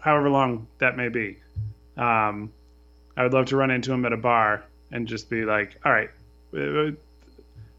[0.00, 1.38] however long that may be,
[1.96, 2.52] um,
[3.16, 5.92] I would love to run into him at a bar and just be like, "All
[5.92, 6.10] right,
[6.56, 6.90] uh,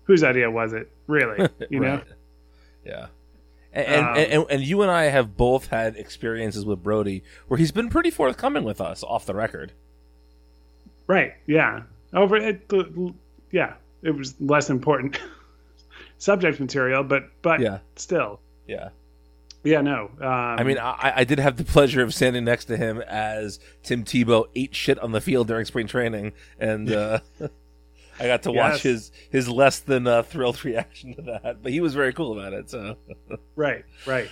[0.03, 2.01] whose idea was it, really?" You know?
[2.85, 3.07] Yeah.
[3.73, 7.57] And, and, Um, and and you and I have both had experiences with Brodie where
[7.57, 9.73] he's been pretty forthcoming with us off the record.
[11.07, 11.33] Right.
[11.45, 11.81] Yeah.
[12.13, 12.71] Over it.
[13.51, 13.73] Yeah.
[14.01, 15.19] It was less important
[16.17, 17.79] subject material, but but Yeah.
[17.95, 18.39] still.
[18.67, 18.89] Yeah.
[19.63, 19.81] Yeah.
[19.81, 20.11] No.
[20.19, 20.27] Um,
[20.59, 24.03] I mean, I, I did have the pleasure of standing next to him as Tim
[24.03, 27.19] Tebow ate shit on the field during spring training, and uh,
[28.19, 28.81] I got to watch Yes.
[28.83, 31.63] his his less than uh, thrilled reaction to that.
[31.63, 32.69] But he was very cool about it.
[32.69, 32.97] So,
[33.55, 33.83] right.
[34.05, 34.29] Right.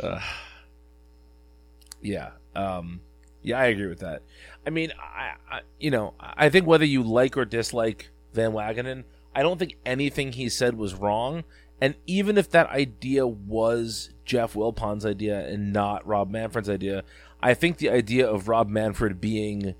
[0.00, 0.20] uh,
[2.00, 3.00] yeah, um,
[3.42, 4.22] yeah, I agree with that.
[4.66, 9.04] I mean, I, I you know, I think whether you like or dislike Van Wagenen,
[9.34, 11.44] I don't think anything he said was wrong.
[11.80, 17.02] And even if that idea was Jeff Wilpon's idea and not Rob Manfred's idea,
[17.42, 19.74] I think the idea of Rob Manfred being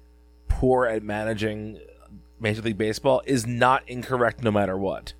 [0.48, 1.78] poor at managing
[2.38, 5.14] Major League Baseball is not incorrect no matter what.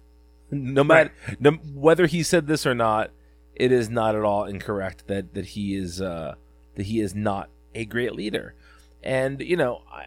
[0.50, 3.10] No matter no, whether he said this or not,
[3.54, 6.34] it is not at all incorrect that that he is uh,
[6.74, 8.54] that he is not a great leader.
[9.02, 10.06] And you know, I,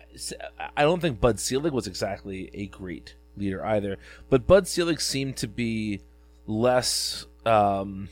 [0.76, 3.98] I don't think Bud Selig was exactly a great leader either.
[4.30, 6.02] But Bud Selig seemed to be
[6.46, 7.26] less.
[7.46, 8.10] Um,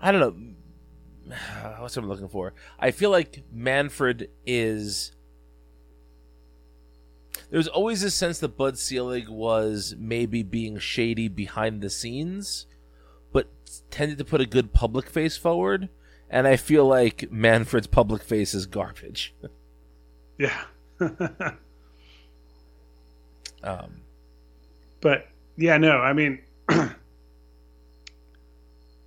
[0.00, 1.36] I don't know.
[1.80, 2.54] What's what I'm looking for?
[2.78, 5.12] I feel like Manfred is.
[7.50, 12.66] There's always a sense that Bud Selig was maybe being shady behind the scenes,
[13.32, 13.48] but
[13.90, 15.88] tended to put a good public face forward.
[16.28, 19.34] And I feel like Manfred's public face is garbage.
[20.38, 20.64] Yeah.
[23.66, 24.00] Um,
[25.00, 26.40] but yeah, no, I mean,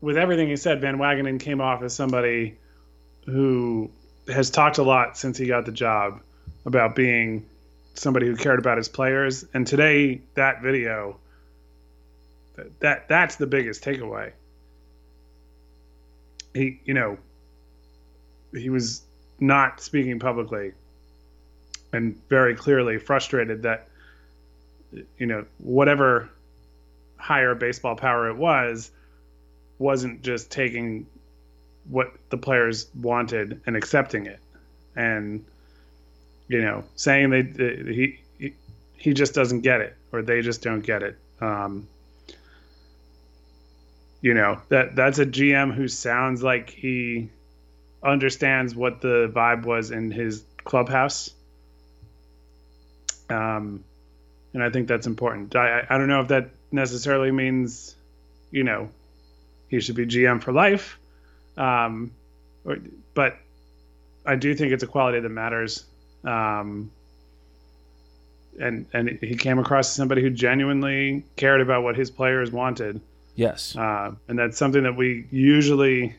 [0.02, 2.58] with everything he said, Van Wagenen came off as somebody
[3.25, 3.89] who
[4.28, 6.19] has talked a lot since he got the job
[6.65, 7.45] about being
[7.93, 9.45] somebody who cared about his players.
[9.54, 11.17] And today, that video,
[12.56, 14.34] that, that that's the biggest takeaway.
[16.54, 17.17] He, you know,
[18.54, 19.04] he was
[19.39, 20.73] not speaking publicly
[21.93, 23.87] and very clearly frustrated that
[25.17, 26.29] you know whatever
[27.17, 28.92] higher baseball power it was
[29.77, 31.06] wasn't just taking
[31.90, 34.40] what the players wanted and accepting it.
[34.96, 35.46] And
[36.48, 37.44] you know saying they,
[37.94, 38.54] he he-
[38.96, 41.17] he just doesn't get it or they just don't get it.
[41.42, 41.87] Um
[44.21, 47.29] you know that that's a GM who sounds like he
[48.04, 51.31] understands what the vibe was in his clubhouse
[53.30, 53.84] um
[54.54, 55.56] and I think that's important.
[55.56, 57.96] I, I don't know if that necessarily means,
[58.52, 58.90] you know,
[59.67, 60.98] he should be GM for life,
[61.58, 62.12] um,
[62.65, 62.77] or,
[63.13, 63.38] but
[64.25, 65.86] I do think it's a quality that matters.
[66.23, 66.92] Um,
[68.60, 73.00] and and he came across as somebody who genuinely cared about what his players wanted.
[73.36, 73.75] Yes.
[73.75, 76.15] Uh, and that's something that we usually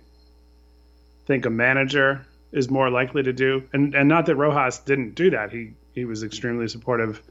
[1.27, 3.63] think a manager is more likely to do.
[3.73, 5.53] And and not that Rojas didn't do that.
[5.53, 7.23] He he was extremely supportive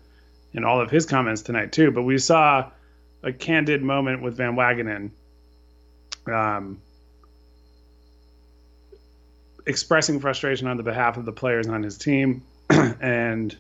[0.54, 1.92] in all of his comments tonight too.
[1.92, 2.72] But we saw
[3.24, 5.12] a candid moment with Van Wagenen.
[6.26, 6.82] Um,
[9.66, 13.56] expressing frustration on the behalf of the players on his team and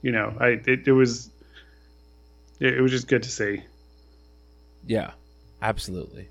[0.00, 1.30] you know i it, it was
[2.60, 3.62] it, it was just good to see
[4.88, 5.12] Yeah,
[5.60, 6.28] absolutely.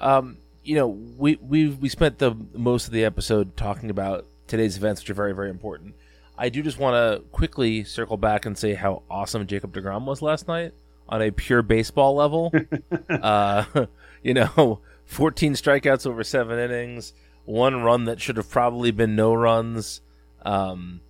[0.00, 4.76] Um, you know, we we we spent the most of the episode talking about today's
[4.76, 5.94] events, which are very very important.
[6.38, 10.22] I do just want to quickly circle back and say how awesome Jacob Degrom was
[10.22, 10.72] last night
[11.08, 12.52] on a pure baseball level.
[13.10, 13.64] uh,
[14.22, 17.12] you know, 14 strikeouts over seven innings,
[17.44, 20.00] one run that should have probably been no runs.
[20.44, 21.00] Um,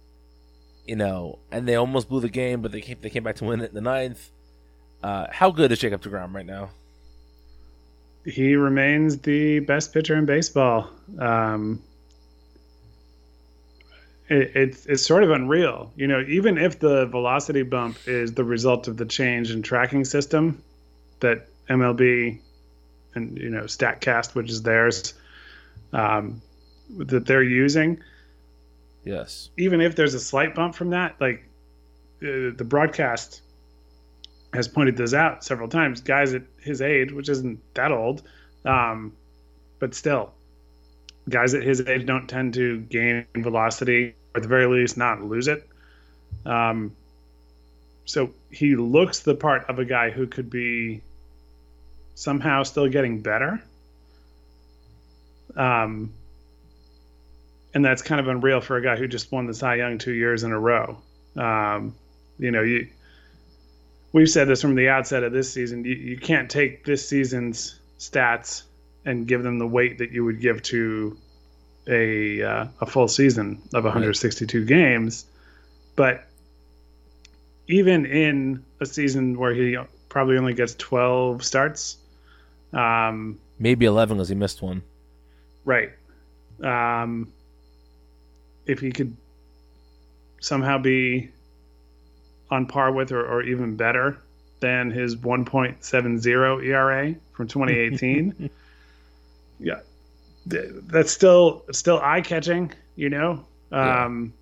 [0.87, 3.45] you know, and they almost blew the game, but they came they came back to
[3.45, 4.31] win it in the ninth.
[5.03, 6.71] Uh, how good is Jacob Degrom right now?
[8.25, 11.83] He remains the best pitcher in baseball um,
[14.29, 18.45] it, it's it's sort of unreal you know even if the velocity bump is the
[18.45, 20.63] result of the change in tracking system
[21.21, 22.39] that mlb
[23.15, 25.15] and you know statcast which is theirs
[25.93, 26.41] um,
[26.97, 28.03] that they're using
[29.05, 29.51] Yes.
[29.57, 31.45] even if there's a slight bump from that, like
[32.23, 33.42] uh, the broadcast
[34.53, 36.01] has pointed this out several times.
[36.01, 38.23] Guys at his age, which isn't that old,
[38.65, 39.13] um,
[39.79, 40.33] but still,
[41.29, 45.23] guys at his age don't tend to gain velocity, or at the very least, not
[45.23, 45.67] lose it.
[46.45, 46.95] Um,
[48.05, 51.03] so he looks the part of a guy who could be
[52.15, 53.63] somehow still getting better.
[55.57, 56.13] Um,
[57.75, 60.13] and that's kind of unreal for a guy who just won the Cy Young two
[60.13, 60.99] years in a row.
[61.37, 61.95] Um,
[62.39, 62.89] you know, you
[64.13, 65.85] we've said this from the outset of this season.
[65.85, 68.63] You, you can't take this season's stats
[69.05, 71.17] and give them the weight that you would give to
[71.89, 75.27] a uh, a full season of 162 games.
[75.97, 76.25] But
[77.67, 79.77] even in a season where he
[80.09, 81.97] probably only gets 12 starts,
[82.73, 84.83] um, Maybe 11 because he missed one.
[85.65, 85.93] Right.
[86.63, 87.33] Um,
[88.67, 89.17] if he could
[90.41, 91.31] somehow be
[92.53, 94.19] on par with or, or even better
[94.61, 98.51] than his 1.70 ERA from 2018,
[99.59, 99.81] yeah,
[100.47, 102.71] that's still still eye catching.
[102.95, 104.35] You know, um,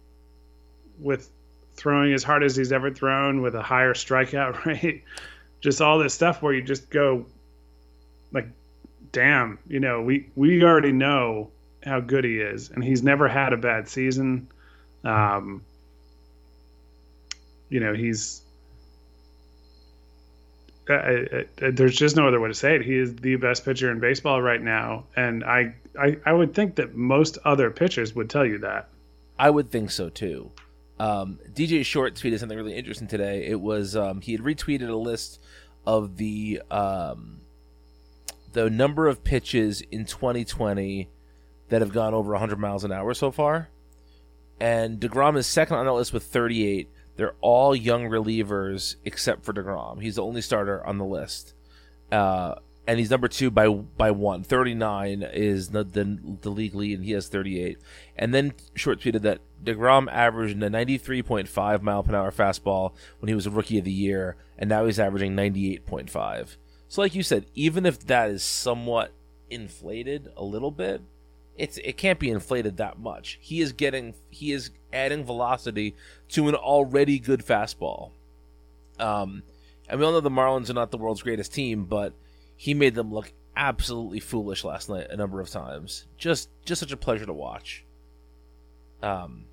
[0.98, 1.30] with
[1.74, 5.04] throwing as hard as he's ever thrown, with a higher strikeout rate,
[5.60, 7.24] just all this stuff where you just go
[8.32, 8.48] like
[9.12, 11.50] damn, you know, we we already know
[11.84, 14.48] how good he is, and he's never had a bad season.
[15.04, 15.62] Um,
[17.70, 18.42] you know, he's
[20.90, 22.82] uh, uh, uh, there's just no other way to say it.
[22.82, 26.74] He is the best pitcher in baseball right now, and I, I I would think
[26.76, 28.88] that most other pitchers would tell you that.
[29.38, 30.50] I would think so too.
[30.98, 33.46] Um, DJ Short tweeted something really interesting today.
[33.46, 35.40] It was um, he had retweeted a list
[35.86, 37.40] of the um,
[38.52, 41.08] the number of pitches in 2020
[41.68, 43.68] that have gone over 100 miles an hour so far,
[44.58, 46.88] and Degrom is second on that list with 38.
[47.20, 50.00] They're all young relievers except for Degrom.
[50.00, 51.52] He's the only starter on the list,
[52.10, 52.54] uh,
[52.86, 54.42] and he's number two by by one.
[54.42, 57.76] 39 is the, the the league lead, and he has 38.
[58.16, 63.34] And then short tweeted that Degrom averaged a 93.5 mile per hour fastball when he
[63.34, 66.56] was a rookie of the year, and now he's averaging 98.5.
[66.88, 69.12] So, like you said, even if that is somewhat
[69.50, 71.02] inflated a little bit,
[71.56, 73.38] it's it can't be inflated that much.
[73.40, 75.94] He is getting he is adding velocity
[76.30, 78.10] to an already good fastball.
[78.98, 79.42] Um,
[79.88, 82.12] and we all know the Marlins are not the world's greatest team, but
[82.56, 86.06] he made them look absolutely foolish last night a number of times.
[86.16, 87.84] Just just such a pleasure to watch.
[89.02, 89.46] Um,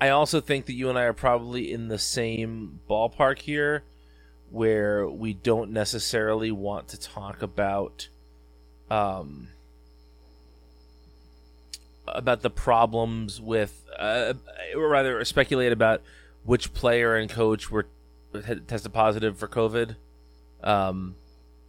[0.00, 3.82] I also think that you and I are probably in the same ballpark here,
[4.50, 8.08] where we don't necessarily want to talk about,
[8.90, 9.48] um,
[12.14, 14.34] about the problems with, uh,
[14.74, 16.02] or rather, speculate about
[16.44, 17.86] which player and coach were
[18.66, 19.96] tested positive for COVID.
[20.62, 21.16] Um,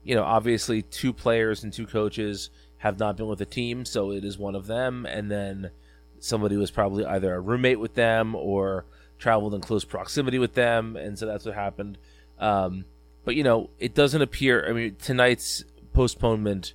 [0.04, 4.12] you know, obviously, two players and two coaches have not been with the team, so
[4.12, 5.72] it is one of them, and then
[6.20, 8.86] somebody was probably either a roommate with them or
[9.18, 11.98] traveled in close proximity with them, and so that's what happened.
[12.40, 12.86] Um,
[13.26, 14.66] but you know, it doesn't appear.
[14.68, 15.64] I mean, tonight's
[15.94, 16.74] postponement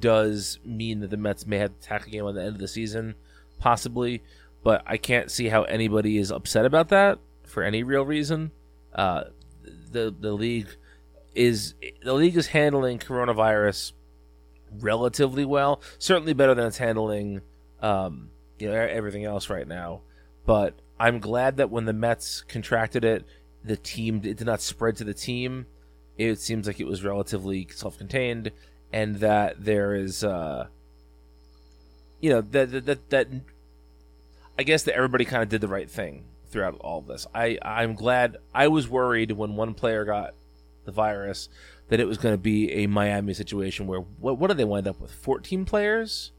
[0.00, 2.58] does mean that the Mets may have to tack a game on the end of
[2.58, 3.14] the season,
[3.58, 4.22] possibly.
[4.64, 8.50] but I can't see how anybody is upset about that for any real reason.
[8.92, 9.24] Uh,
[9.92, 10.68] the the league
[11.34, 13.92] is the league is handling coronavirus
[14.80, 15.80] relatively well.
[15.98, 17.42] Certainly better than it's handling
[17.80, 20.00] um, you know everything else right now.
[20.46, 23.24] But I'm glad that when the Mets contracted it,
[23.62, 25.66] the team it did not spread to the team.
[26.16, 28.52] It seems like it was relatively self-contained,
[28.94, 30.68] and that there is, uh,
[32.20, 33.28] you know, that that that, that
[34.56, 37.26] I guess that everybody kind of did the right thing throughout all of this.
[37.34, 38.36] I I'm glad.
[38.54, 40.34] I was worried when one player got
[40.84, 41.48] the virus
[41.88, 44.86] that it was going to be a Miami situation where what what did they wind
[44.86, 45.10] up with?
[45.10, 46.30] 14 players?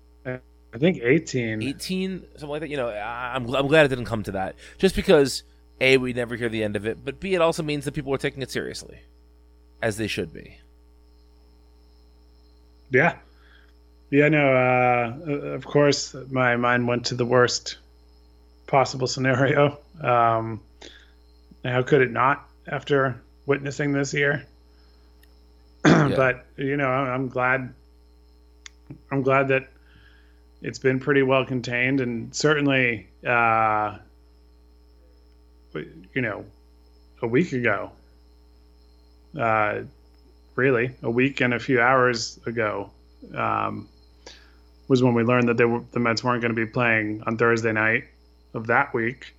[0.73, 1.61] I think 18.
[1.61, 2.69] 18 something like that.
[2.69, 4.55] You know, I'm I'm glad it didn't come to that.
[4.77, 5.43] Just because
[5.81, 8.13] a we never hear the end of it, but b it also means that people
[8.13, 9.01] are taking it seriously
[9.81, 10.59] as they should be.
[12.89, 13.15] Yeah.
[14.11, 17.77] Yeah, no, uh, of course, my mind went to the worst
[18.67, 19.79] possible scenario.
[20.01, 20.61] Um,
[21.63, 24.45] how could it not after witnessing this year?
[25.85, 26.13] yeah.
[26.15, 27.73] But you know, I'm glad.
[29.11, 29.67] I'm glad that
[30.61, 33.97] it's been pretty well contained, and certainly, uh,
[35.73, 36.45] you know,
[37.21, 37.91] a week ago,
[39.39, 39.81] uh,
[40.55, 42.89] really, a week and a few hours ago,
[43.33, 43.87] um,
[44.87, 47.37] was when we learned that they were, the Mets weren't going to be playing on
[47.37, 48.05] Thursday night
[48.53, 49.33] of that week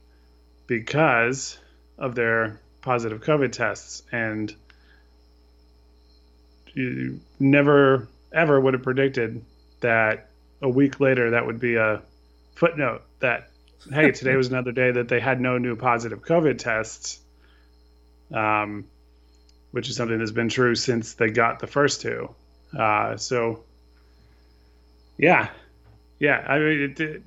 [0.66, 1.58] because
[1.98, 4.02] of their positive COVID tests.
[4.12, 4.54] And
[6.74, 9.44] you never, ever would have predicted
[9.80, 10.28] that
[10.60, 12.02] a week later that would be a
[12.54, 13.50] footnote that,
[13.90, 17.20] hey, today was another day that they had no new positive COVID tests,
[18.32, 18.84] um,
[19.76, 22.34] which is something that's been true since they got the first two.
[22.74, 23.62] Uh, so,
[25.18, 25.50] yeah,
[26.18, 27.22] yeah, I mean, it,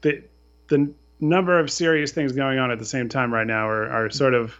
[0.00, 0.22] the,
[0.68, 4.10] the number of serious things going on at the same time right now are, are
[4.10, 4.54] sort of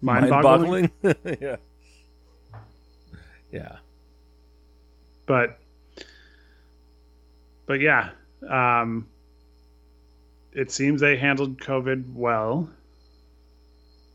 [0.00, 0.90] mind-boggling.
[1.02, 1.38] mind-boggling.
[1.42, 1.56] yeah.
[3.52, 3.76] Yeah.
[5.26, 5.58] But
[7.66, 8.12] but yeah,
[8.48, 9.08] um,
[10.52, 12.70] it seems they handled COVID well.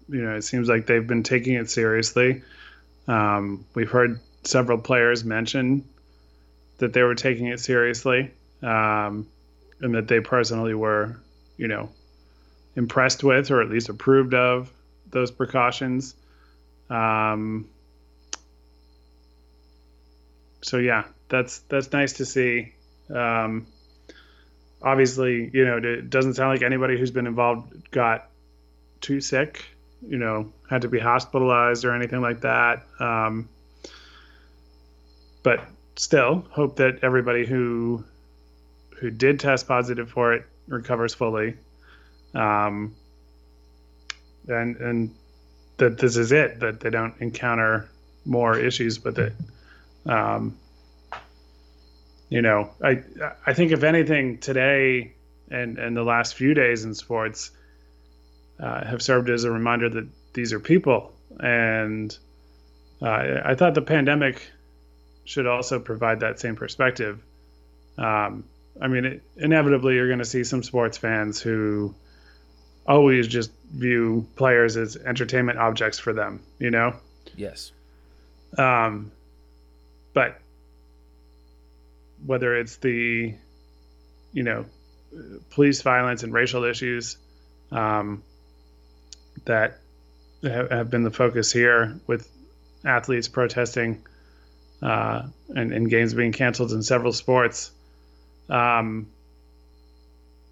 [0.10, 2.44] You know, it seems like they've been taking it seriously.
[3.08, 5.86] Um, we've heard several players mention
[6.78, 8.32] that they were taking it seriously,
[8.62, 9.28] um,
[9.82, 11.18] and that they personally were
[11.62, 11.90] you know,
[12.76, 14.72] impressed with or at least approved of
[15.12, 16.16] those precautions.
[16.90, 17.70] Um,
[20.64, 22.74] so yeah, that's that's nice to see.
[23.14, 23.68] Um,
[24.82, 28.28] obviously, you know, it doesn't sound like anybody who's been involved got
[29.02, 29.64] too sick.
[30.08, 32.84] You know, had to be hospitalized or anything like that.
[33.00, 33.50] Um,
[35.44, 35.64] but
[35.96, 38.04] still, hope that everybody who
[39.00, 41.56] who did test positive for it recovers fully,
[42.34, 42.96] um,
[44.48, 45.16] and and
[45.78, 47.90] that this is it that they don't encounter
[48.26, 49.34] more issues with it.
[50.06, 50.58] Um,
[52.30, 53.04] you know, I
[53.46, 55.14] I think if anything today
[55.50, 57.52] and and the last few days in sports
[58.62, 62.16] uh, have served as a reminder that these are people, and
[63.02, 64.42] uh, I thought the pandemic
[65.26, 67.22] should also provide that same perspective.
[67.98, 68.44] Um,
[68.80, 71.94] I mean, it, inevitably, you're going to see some sports fans who
[72.88, 76.96] always just view players as entertainment objects for them, you know?
[77.36, 77.72] Yes.
[78.58, 79.12] Um,
[80.14, 80.40] but
[82.26, 83.34] whether it's the,
[84.34, 84.66] you know,
[85.52, 87.18] police violence and racial issues
[87.72, 88.24] um,
[89.46, 89.80] that
[90.44, 92.30] have been the focus here with
[92.84, 94.04] athletes protesting
[94.82, 97.72] uh, and, and games being canceled in several sports
[98.50, 99.08] um,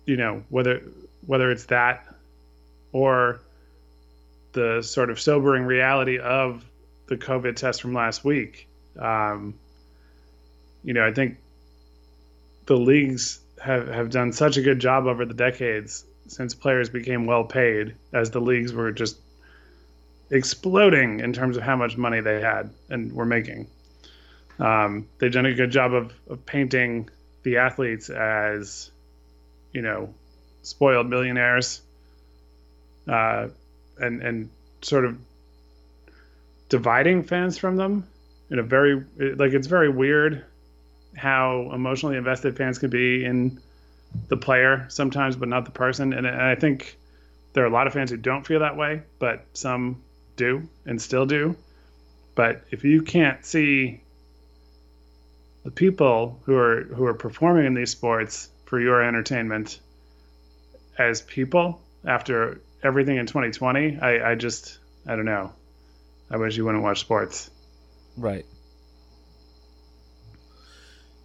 [0.05, 0.81] you know whether
[1.25, 2.05] whether it's that
[2.91, 3.39] or
[4.53, 6.65] the sort of sobering reality of
[7.07, 8.67] the COVID test from last week.
[8.97, 9.55] Um,
[10.83, 11.37] you know, I think
[12.65, 17.25] the leagues have, have done such a good job over the decades since players became
[17.25, 19.17] well paid, as the leagues were just
[20.29, 23.67] exploding in terms of how much money they had and were making.
[24.59, 27.09] Um, they've done a good job of, of painting
[27.43, 28.91] the athletes as,
[29.73, 30.13] you know,
[30.61, 31.81] spoiled millionaires,
[33.07, 33.47] uh,
[33.97, 34.49] and and
[34.81, 35.17] sort of
[36.69, 38.07] dividing fans from them
[38.51, 40.45] in a very like it's very weird
[41.15, 43.59] how emotionally invested fans can be in
[44.27, 46.13] the player sometimes, but not the person.
[46.13, 46.97] And, and I think
[47.53, 50.03] there are a lot of fans who don't feel that way, but some
[50.35, 51.55] do and still do.
[52.35, 54.01] But if you can't see
[55.63, 59.79] the people who are who are performing in these sports for your entertainment
[60.97, 65.51] as people after everything in 2020, I, I just I don't know.
[66.31, 67.49] I wish you wouldn't watch sports.
[68.15, 68.45] Right.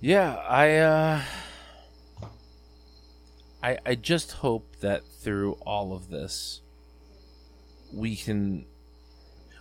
[0.01, 1.23] Yeah, I uh
[3.65, 6.61] I I just hope that through all of this
[7.91, 8.67] we can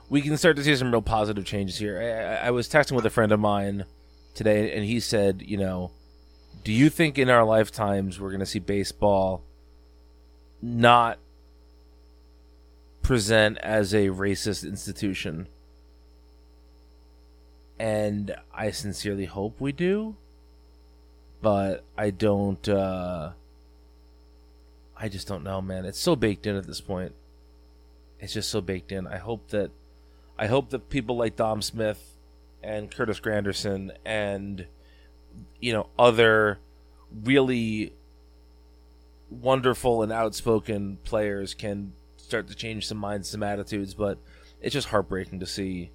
[0.10, 1.98] we can start to see some real positive changes here.
[2.00, 3.86] I, I was texting with a friend of mine
[4.36, 5.92] today and he said, you know,
[6.66, 9.42] do you think in our lifetimes we're going to see baseball
[10.62, 11.18] not
[13.02, 15.48] present as a racist institution?
[17.80, 20.18] And I sincerely hope we do,
[21.42, 22.68] but I don't.
[22.68, 23.32] Uh,
[25.04, 25.84] I just don't know, man.
[25.84, 27.14] It's so baked in at this point.
[28.22, 29.06] It's just so baked in.
[29.06, 29.70] I hope that,
[30.40, 32.16] I hope that people like Dom Smith
[32.64, 34.66] and Curtis Granderson and
[35.60, 36.60] you know other
[37.26, 37.92] really
[39.30, 43.94] wonderful and outspoken players can start to change some minds, some attitudes.
[43.94, 44.20] But
[44.62, 45.92] it's just heartbreaking to see.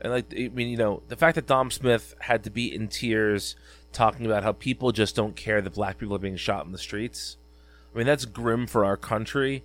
[0.00, 2.88] And like, I mean, you know, the fact that Dom Smith had to be in
[2.88, 3.56] tears
[3.92, 6.78] talking about how people just don't care that black people are being shot in the
[6.78, 7.36] streets.
[7.94, 9.64] I mean, that's grim for our country,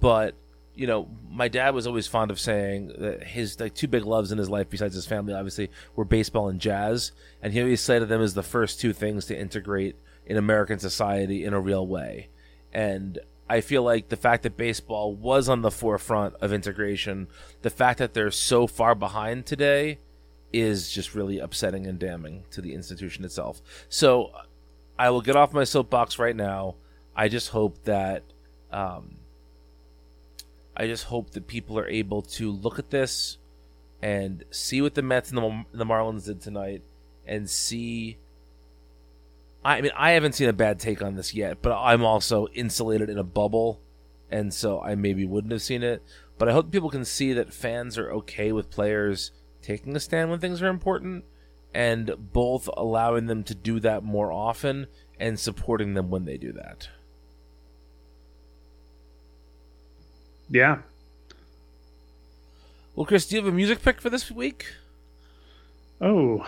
[0.00, 0.34] but
[0.74, 4.32] you know, my dad was always fond of saying that his like two big loves
[4.32, 8.08] in his life, besides his family, obviously, were baseball and jazz, and he always cited
[8.08, 9.96] them as the first two things to integrate
[10.26, 12.28] in American society in a real way.
[12.72, 13.18] And
[13.48, 17.28] I feel like the fact that baseball was on the forefront of integration,
[17.62, 19.98] the fact that they're so far behind today,
[20.52, 23.60] is just really upsetting and damning to the institution itself.
[23.88, 24.30] So,
[24.98, 26.76] I will get off my soapbox right now.
[27.16, 28.22] I just hope that.
[28.70, 29.16] Um,
[30.76, 33.38] I just hope that people are able to look at this
[34.02, 36.82] and see what the Mets and the, the Marlins did tonight
[37.26, 38.18] and see.
[39.64, 43.08] I mean, I haven't seen a bad take on this yet, but I'm also insulated
[43.08, 43.80] in a bubble,
[44.30, 46.02] and so I maybe wouldn't have seen it.
[46.36, 49.30] But I hope people can see that fans are okay with players
[49.62, 51.24] taking a stand when things are important,
[51.72, 54.88] and both allowing them to do that more often
[55.18, 56.88] and supporting them when they do that.
[60.50, 60.78] Yeah.
[62.94, 64.66] Well, Chris, do you have a music pick for this week?
[66.00, 66.46] Oh, um,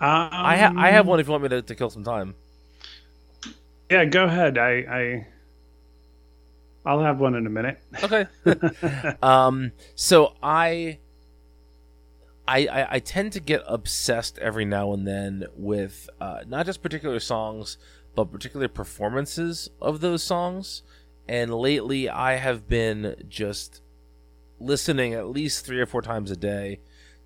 [0.00, 1.20] I ha- I have one.
[1.20, 2.34] If you want me to, to kill some time.
[3.90, 4.58] Yeah, go ahead.
[4.58, 5.26] I, I
[6.84, 7.78] I'll have one in a minute.
[8.02, 8.26] Okay.
[9.22, 9.72] um.
[9.94, 10.98] So I.
[12.46, 16.82] I, I, I tend to get obsessed every now and then with uh, not just
[16.82, 17.78] particular songs,
[18.16, 20.82] but particular performances of those songs.
[21.28, 23.82] And lately, I have been just
[24.58, 26.80] listening at least three or four times a day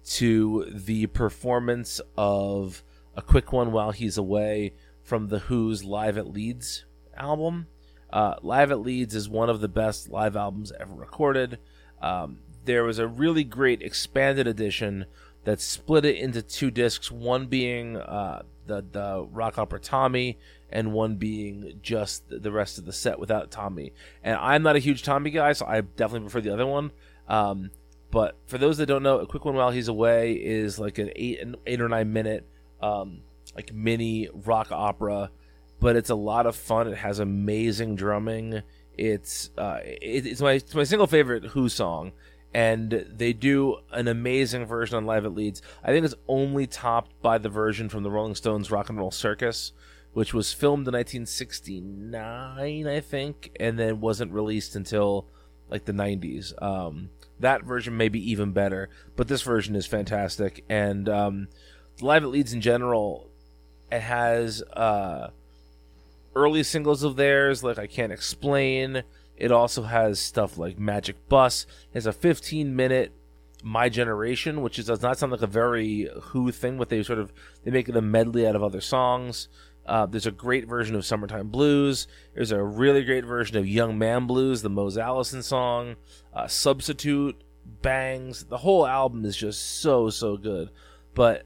[0.05, 2.83] to the performance of
[3.17, 6.85] a quick one while he's away from the Who's Live at Leeds
[7.17, 7.67] album.
[8.13, 11.59] Uh, live at Leeds is one of the best live albums ever recorded.
[12.01, 15.07] Um, there was a really great expanded edition
[15.45, 20.39] that split it into two discs, one being uh, the, the rock opera Tommy,
[20.71, 23.93] and one being just the rest of the set without Tommy.
[24.23, 26.91] And I'm not a huge Tommy guy, so I definitely prefer the other one.
[27.29, 27.71] Um,
[28.11, 31.11] but for those that don't know, a quick one while he's away is like an
[31.17, 32.47] eight, an eight or nine minute,
[32.81, 33.23] um,
[33.55, 35.31] like mini rock opera.
[35.79, 36.89] But it's a lot of fun.
[36.89, 38.63] It has amazing drumming.
[38.97, 42.13] It's uh, it, it's my it's my single favorite Who song,
[42.55, 45.61] and they do an amazing version on Live at Leeds.
[45.85, 49.11] I think it's only topped by the version from the Rolling Stones Rock and Roll
[49.11, 49.73] Circus,
[50.17, 55.27] which was filmed in 1969, I think, and then wasn't released until
[55.69, 56.55] like the 90s.
[56.63, 60.65] Um, that version may be even better, but this version is fantastic.
[60.71, 61.49] And um,
[62.01, 63.29] Live at Leeds in general,
[63.93, 65.33] it has uh,
[66.35, 69.03] early singles of theirs, like I Can't Explain.
[69.37, 71.67] It also has stuff like Magic Bus.
[71.93, 73.13] It has a 15 minute
[73.63, 77.19] My Generation, which is, does not sound like a very Who thing, but they sort
[77.19, 79.49] of they make it a medley out of other songs.
[79.87, 82.09] Uh, there's a great version of Summertime Blues.
[82.35, 85.97] There's a really great version of Young Man Blues, the Mose Allison song.
[86.35, 87.41] Uh, Substitute,
[87.83, 88.45] Bangs.
[88.45, 90.71] The whole album is just so, so good.
[91.15, 91.45] But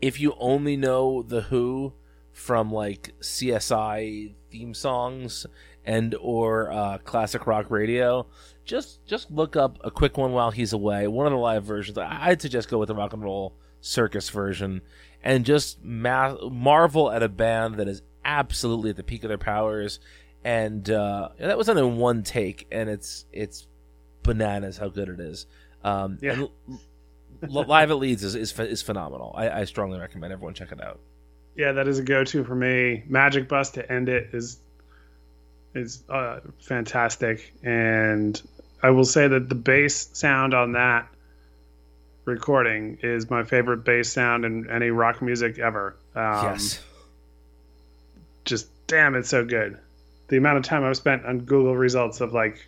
[0.00, 1.92] if you only know The Who
[2.32, 5.46] from like CSI theme songs
[5.84, 8.26] and or uh, classic rock radio,
[8.64, 11.06] just just look up a quick one while he's away.
[11.06, 11.98] One of the live versions.
[11.98, 14.80] I'd suggest go with the rock and roll circus version
[15.22, 19.38] and just ma- marvel at a band that is absolutely at the peak of their
[19.38, 20.00] powers.
[20.44, 23.66] And uh, that was done in one take, and it's it's
[24.22, 25.46] bananas how good it is.
[25.84, 26.46] Um, Yeah.
[27.48, 29.32] Live at Leeds is is, is phenomenal.
[29.36, 31.00] I, I strongly recommend everyone check it out.
[31.56, 33.04] Yeah, that is a go-to for me.
[33.08, 34.58] Magic Bus to end it is
[35.74, 38.40] is uh, fantastic, and
[38.82, 41.08] I will say that the bass sound on that
[42.24, 45.96] recording is my favorite bass sound in any rock music ever.
[46.14, 46.80] Um, yes.
[48.44, 49.78] Just damn, it's so good.
[50.28, 52.66] The amount of time I've spent on Google results of like,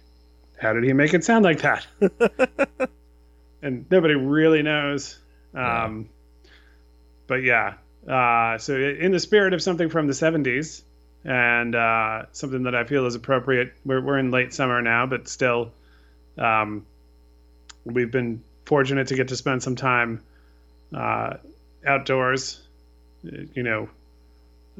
[0.60, 1.86] how did he make it sound like that?
[3.62, 5.18] and nobody really knows.
[5.54, 6.08] Um,
[7.26, 7.74] But yeah,
[8.08, 10.82] uh, so in the spirit of something from the 70s
[11.24, 15.26] and uh, something that I feel is appropriate, we're, we're in late summer now, but
[15.26, 15.72] still,
[16.36, 16.84] um,
[17.84, 20.22] we've been fortunate to get to spend some time
[20.94, 21.34] uh,
[21.86, 22.60] outdoors,
[23.22, 23.88] you know,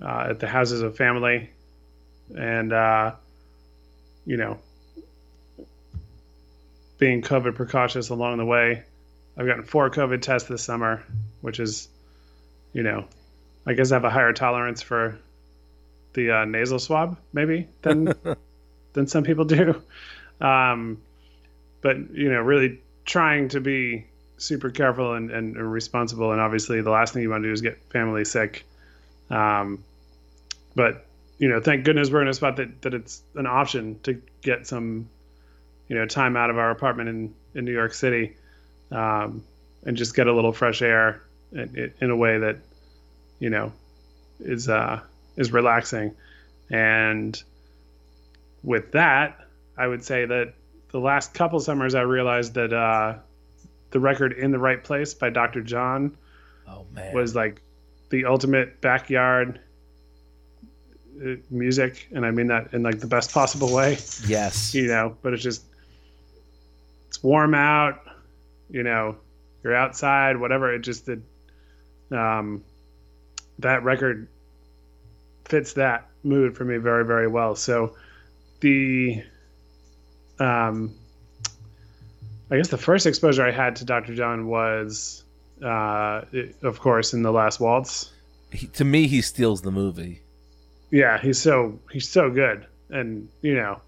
[0.03, 1.51] uh, at the houses of family,
[2.37, 3.13] and uh,
[4.27, 4.59] you know,
[6.99, 8.85] being COVID precautious along the way.
[9.37, 11.03] I've gotten four COVID tests this summer,
[11.41, 11.89] which is,
[12.73, 13.05] you know,
[13.67, 15.19] I guess I have a higher tolerance for
[16.13, 18.15] the uh, nasal swab maybe than
[18.93, 19.83] than some people do.
[20.41, 21.03] Um,
[21.81, 26.33] but you know, really trying to be super careful and, and, and responsible.
[26.33, 28.65] And obviously, the last thing you want to do is get family sick.
[29.31, 29.83] Um,
[30.75, 31.07] but
[31.39, 34.67] you know, thank goodness we're in a spot that, that it's an option to get
[34.67, 35.09] some,
[35.89, 38.37] you know, time out of our apartment in, in New York City,
[38.91, 39.43] um,
[39.85, 42.59] and just get a little fresh air in, in a way that,
[43.41, 43.73] you know,
[44.41, 45.01] is uh,
[45.37, 46.15] is relaxing.
[46.71, 47.41] And
[48.63, 49.47] with that,
[49.77, 50.55] I would say that
[50.95, 53.17] the last couple summers, I realized that uh,
[53.91, 55.61] the record "In the Right Place" by Dr.
[55.61, 56.17] John
[56.69, 57.13] Oh man.
[57.13, 57.61] was like
[58.11, 59.59] the ultimate backyard
[61.21, 63.99] uh, music, and I mean that in like the best possible way.
[64.25, 64.73] yes.
[64.75, 65.65] You know, but it's just
[67.09, 68.01] it's warm out.
[68.71, 69.17] You know,
[69.65, 70.73] you're outside, whatever.
[70.73, 71.25] It just did.
[72.13, 72.63] Um,
[73.59, 74.29] that record
[75.45, 77.57] fits that mood for me very, very well.
[77.57, 77.97] So
[78.61, 79.25] the
[80.39, 80.95] um,
[82.51, 84.15] I guess the first exposure I had to Dr.
[84.15, 85.25] John was,
[85.63, 88.11] uh, it- of course, in the Last Waltz.
[88.53, 90.21] He, to me, he steals the movie.
[90.91, 93.81] Yeah, he's so he's so good, and you know,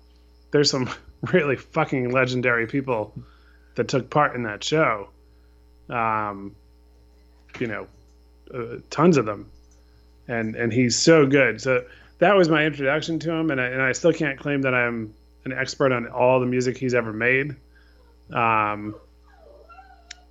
[0.51, 0.91] there's some
[1.33, 3.13] really fucking legendary people
[3.77, 5.09] that took part in that show.
[5.89, 6.57] Um,
[7.61, 7.87] you know,
[8.53, 9.49] uh, tons of them,
[10.27, 11.61] and and he's so good.
[11.61, 11.85] So
[12.19, 15.15] that was my introduction to him, and I, and I still can't claim that I'm
[15.47, 17.55] an expert on all the music he's ever made.
[18.33, 18.97] Um,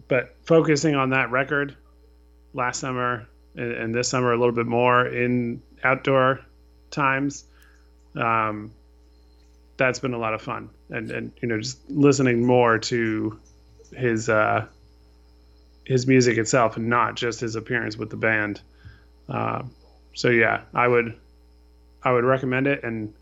[0.07, 1.75] but focusing on that record
[2.53, 6.41] last summer and, and this summer a little bit more in outdoor
[6.91, 7.45] times,
[8.15, 8.71] um,
[9.77, 10.69] that's been a lot of fun.
[10.89, 13.39] And and you know just listening more to
[13.95, 14.67] his uh,
[15.85, 18.61] his music itself and not just his appearance with the band.
[19.29, 19.63] Uh,
[20.13, 21.17] so yeah, I would
[22.03, 23.13] I would recommend it, and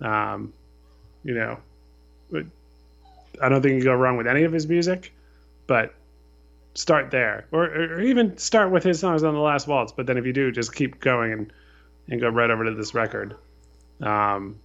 [0.00, 0.52] um,
[1.24, 1.58] you know,
[3.40, 5.12] I don't think you go wrong with any of his music,
[5.66, 5.94] but
[6.74, 9.92] start there, or, or even start with his songs on the Last Waltz.
[9.92, 11.52] But then if you do, just keep going and
[12.08, 13.36] and go right over to this record.
[14.00, 14.58] Um,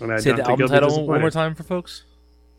[0.00, 2.04] and I Say don't the think album title one more time for folks.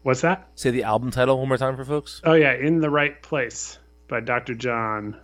[0.04, 0.48] What's that?
[0.56, 2.22] Say the album title one more time for folks.
[2.24, 4.54] Oh yeah, in the right place by Dr.
[4.54, 5.20] John.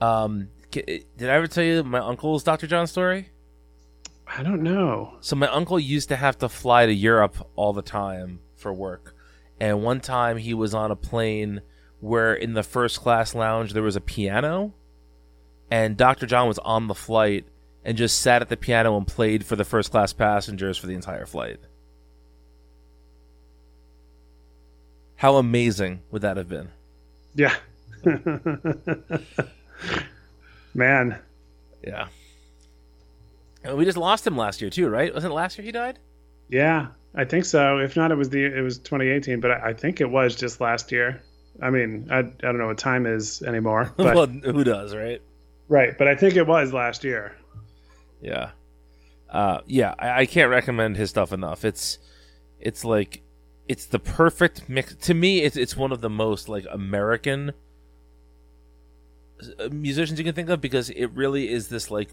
[0.00, 2.66] Um, did I ever tell you my uncle's Dr.
[2.66, 3.30] John story?
[4.34, 5.14] I don't know.
[5.20, 9.14] So my uncle used to have to fly to Europe all the time for work.
[9.60, 11.60] And one time he was on a plane
[12.00, 14.72] where in the first class lounge there was a piano
[15.70, 16.26] and Dr.
[16.26, 17.44] John was on the flight
[17.84, 20.94] and just sat at the piano and played for the first class passengers for the
[20.94, 21.60] entire flight.
[25.16, 26.70] How amazing would that have been?
[27.34, 27.54] Yeah.
[30.74, 31.20] Man.
[31.84, 32.08] Yeah.
[33.64, 35.12] And we just lost him last year too, right?
[35.12, 35.98] Wasn't it last year he died?
[36.48, 37.78] Yeah, I think so.
[37.78, 40.60] If not, it was the it was 2018, but I, I think it was just
[40.60, 41.22] last year.
[41.60, 45.20] I mean, I, I don't know what time is anymore, but well, who does, right?
[45.68, 45.96] right.
[45.96, 47.36] But I think it was last year.
[48.20, 48.50] Yeah.
[49.30, 51.64] Uh, yeah, I, I can't recommend his stuff enough.
[51.64, 51.98] It's
[52.60, 53.22] it's like
[53.68, 57.52] it's the perfect mix to me it's it's one of the most like American
[59.58, 62.10] uh, musicians you can think of because it really is this like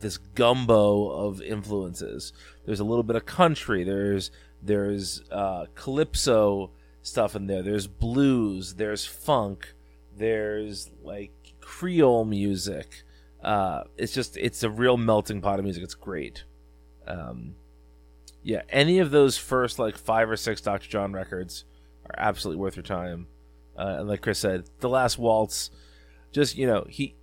[0.00, 2.32] this gumbo of influences.
[2.66, 4.30] There's a little bit of country, there's
[4.62, 6.70] there's uh calypso
[7.02, 7.62] stuff in there.
[7.62, 9.74] There's blues, there's funk,
[10.16, 13.04] there's like Creole music
[13.42, 15.82] uh, it's just it's a real melting pot of music.
[15.82, 16.44] It's great.
[17.06, 17.54] Um,
[18.42, 20.88] yeah, any of those first like five or six Dr.
[20.88, 21.64] John records
[22.06, 23.26] are absolutely worth your time.
[23.78, 25.70] Uh, and like Chris said, the last waltz,
[26.32, 27.14] just you know he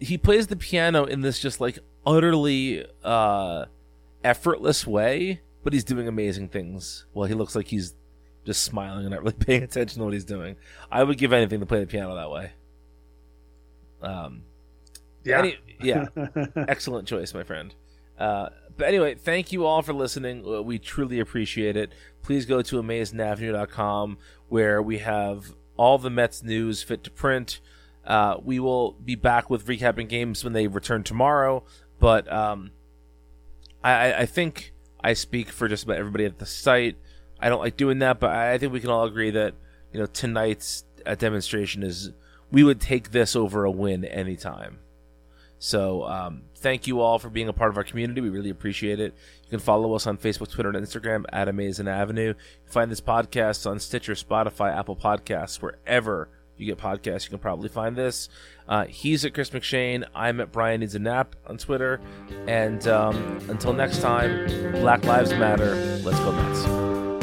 [0.00, 3.66] he plays the piano in this just like utterly uh,
[4.22, 7.06] effortless way, but he's doing amazing things.
[7.14, 7.94] Well, he looks like he's
[8.44, 10.56] just smiling and not really paying attention to what he's doing.
[10.90, 12.52] I would give anything to play the piano that way.
[14.02, 14.42] Um,
[15.24, 15.38] Yeah.
[15.40, 16.06] any- yeah,
[16.56, 17.74] excellent choice, my friend.
[18.18, 20.44] Uh, but anyway, thank you all for listening.
[20.46, 21.92] Uh, We truly appreciate it.
[22.22, 24.18] Please go to amazingavenue.com
[24.48, 27.60] where we have all the Mets news fit to print.
[28.06, 31.64] Uh, we will be back with recapping games when they return tomorrow,
[31.98, 32.70] but um,
[33.82, 36.96] I, I- think I speak for just about everybody at the site.
[37.40, 39.54] I don't like doing that, but I I think we can all agree that
[39.92, 42.12] you know tonight's uh, demonstration is
[42.50, 44.78] we would take this over a win anytime.
[45.58, 48.20] So um, thank you all for being a part of our community.
[48.20, 49.14] We really appreciate it.
[49.44, 52.28] You can follow us on Facebook, Twitter, and Instagram at Amazing Avenue.
[52.28, 52.34] You
[52.64, 57.24] can find this podcast on Stitcher, Spotify, Apple Podcasts, wherever you get podcasts.
[57.24, 58.28] You can probably find this.
[58.68, 60.04] Uh, he's at Chris McShane.
[60.14, 62.00] I'm at Brian Needs a Nap on Twitter.
[62.46, 65.74] And um, until next time, Black Lives Matter.
[66.04, 67.13] Let's go Mets.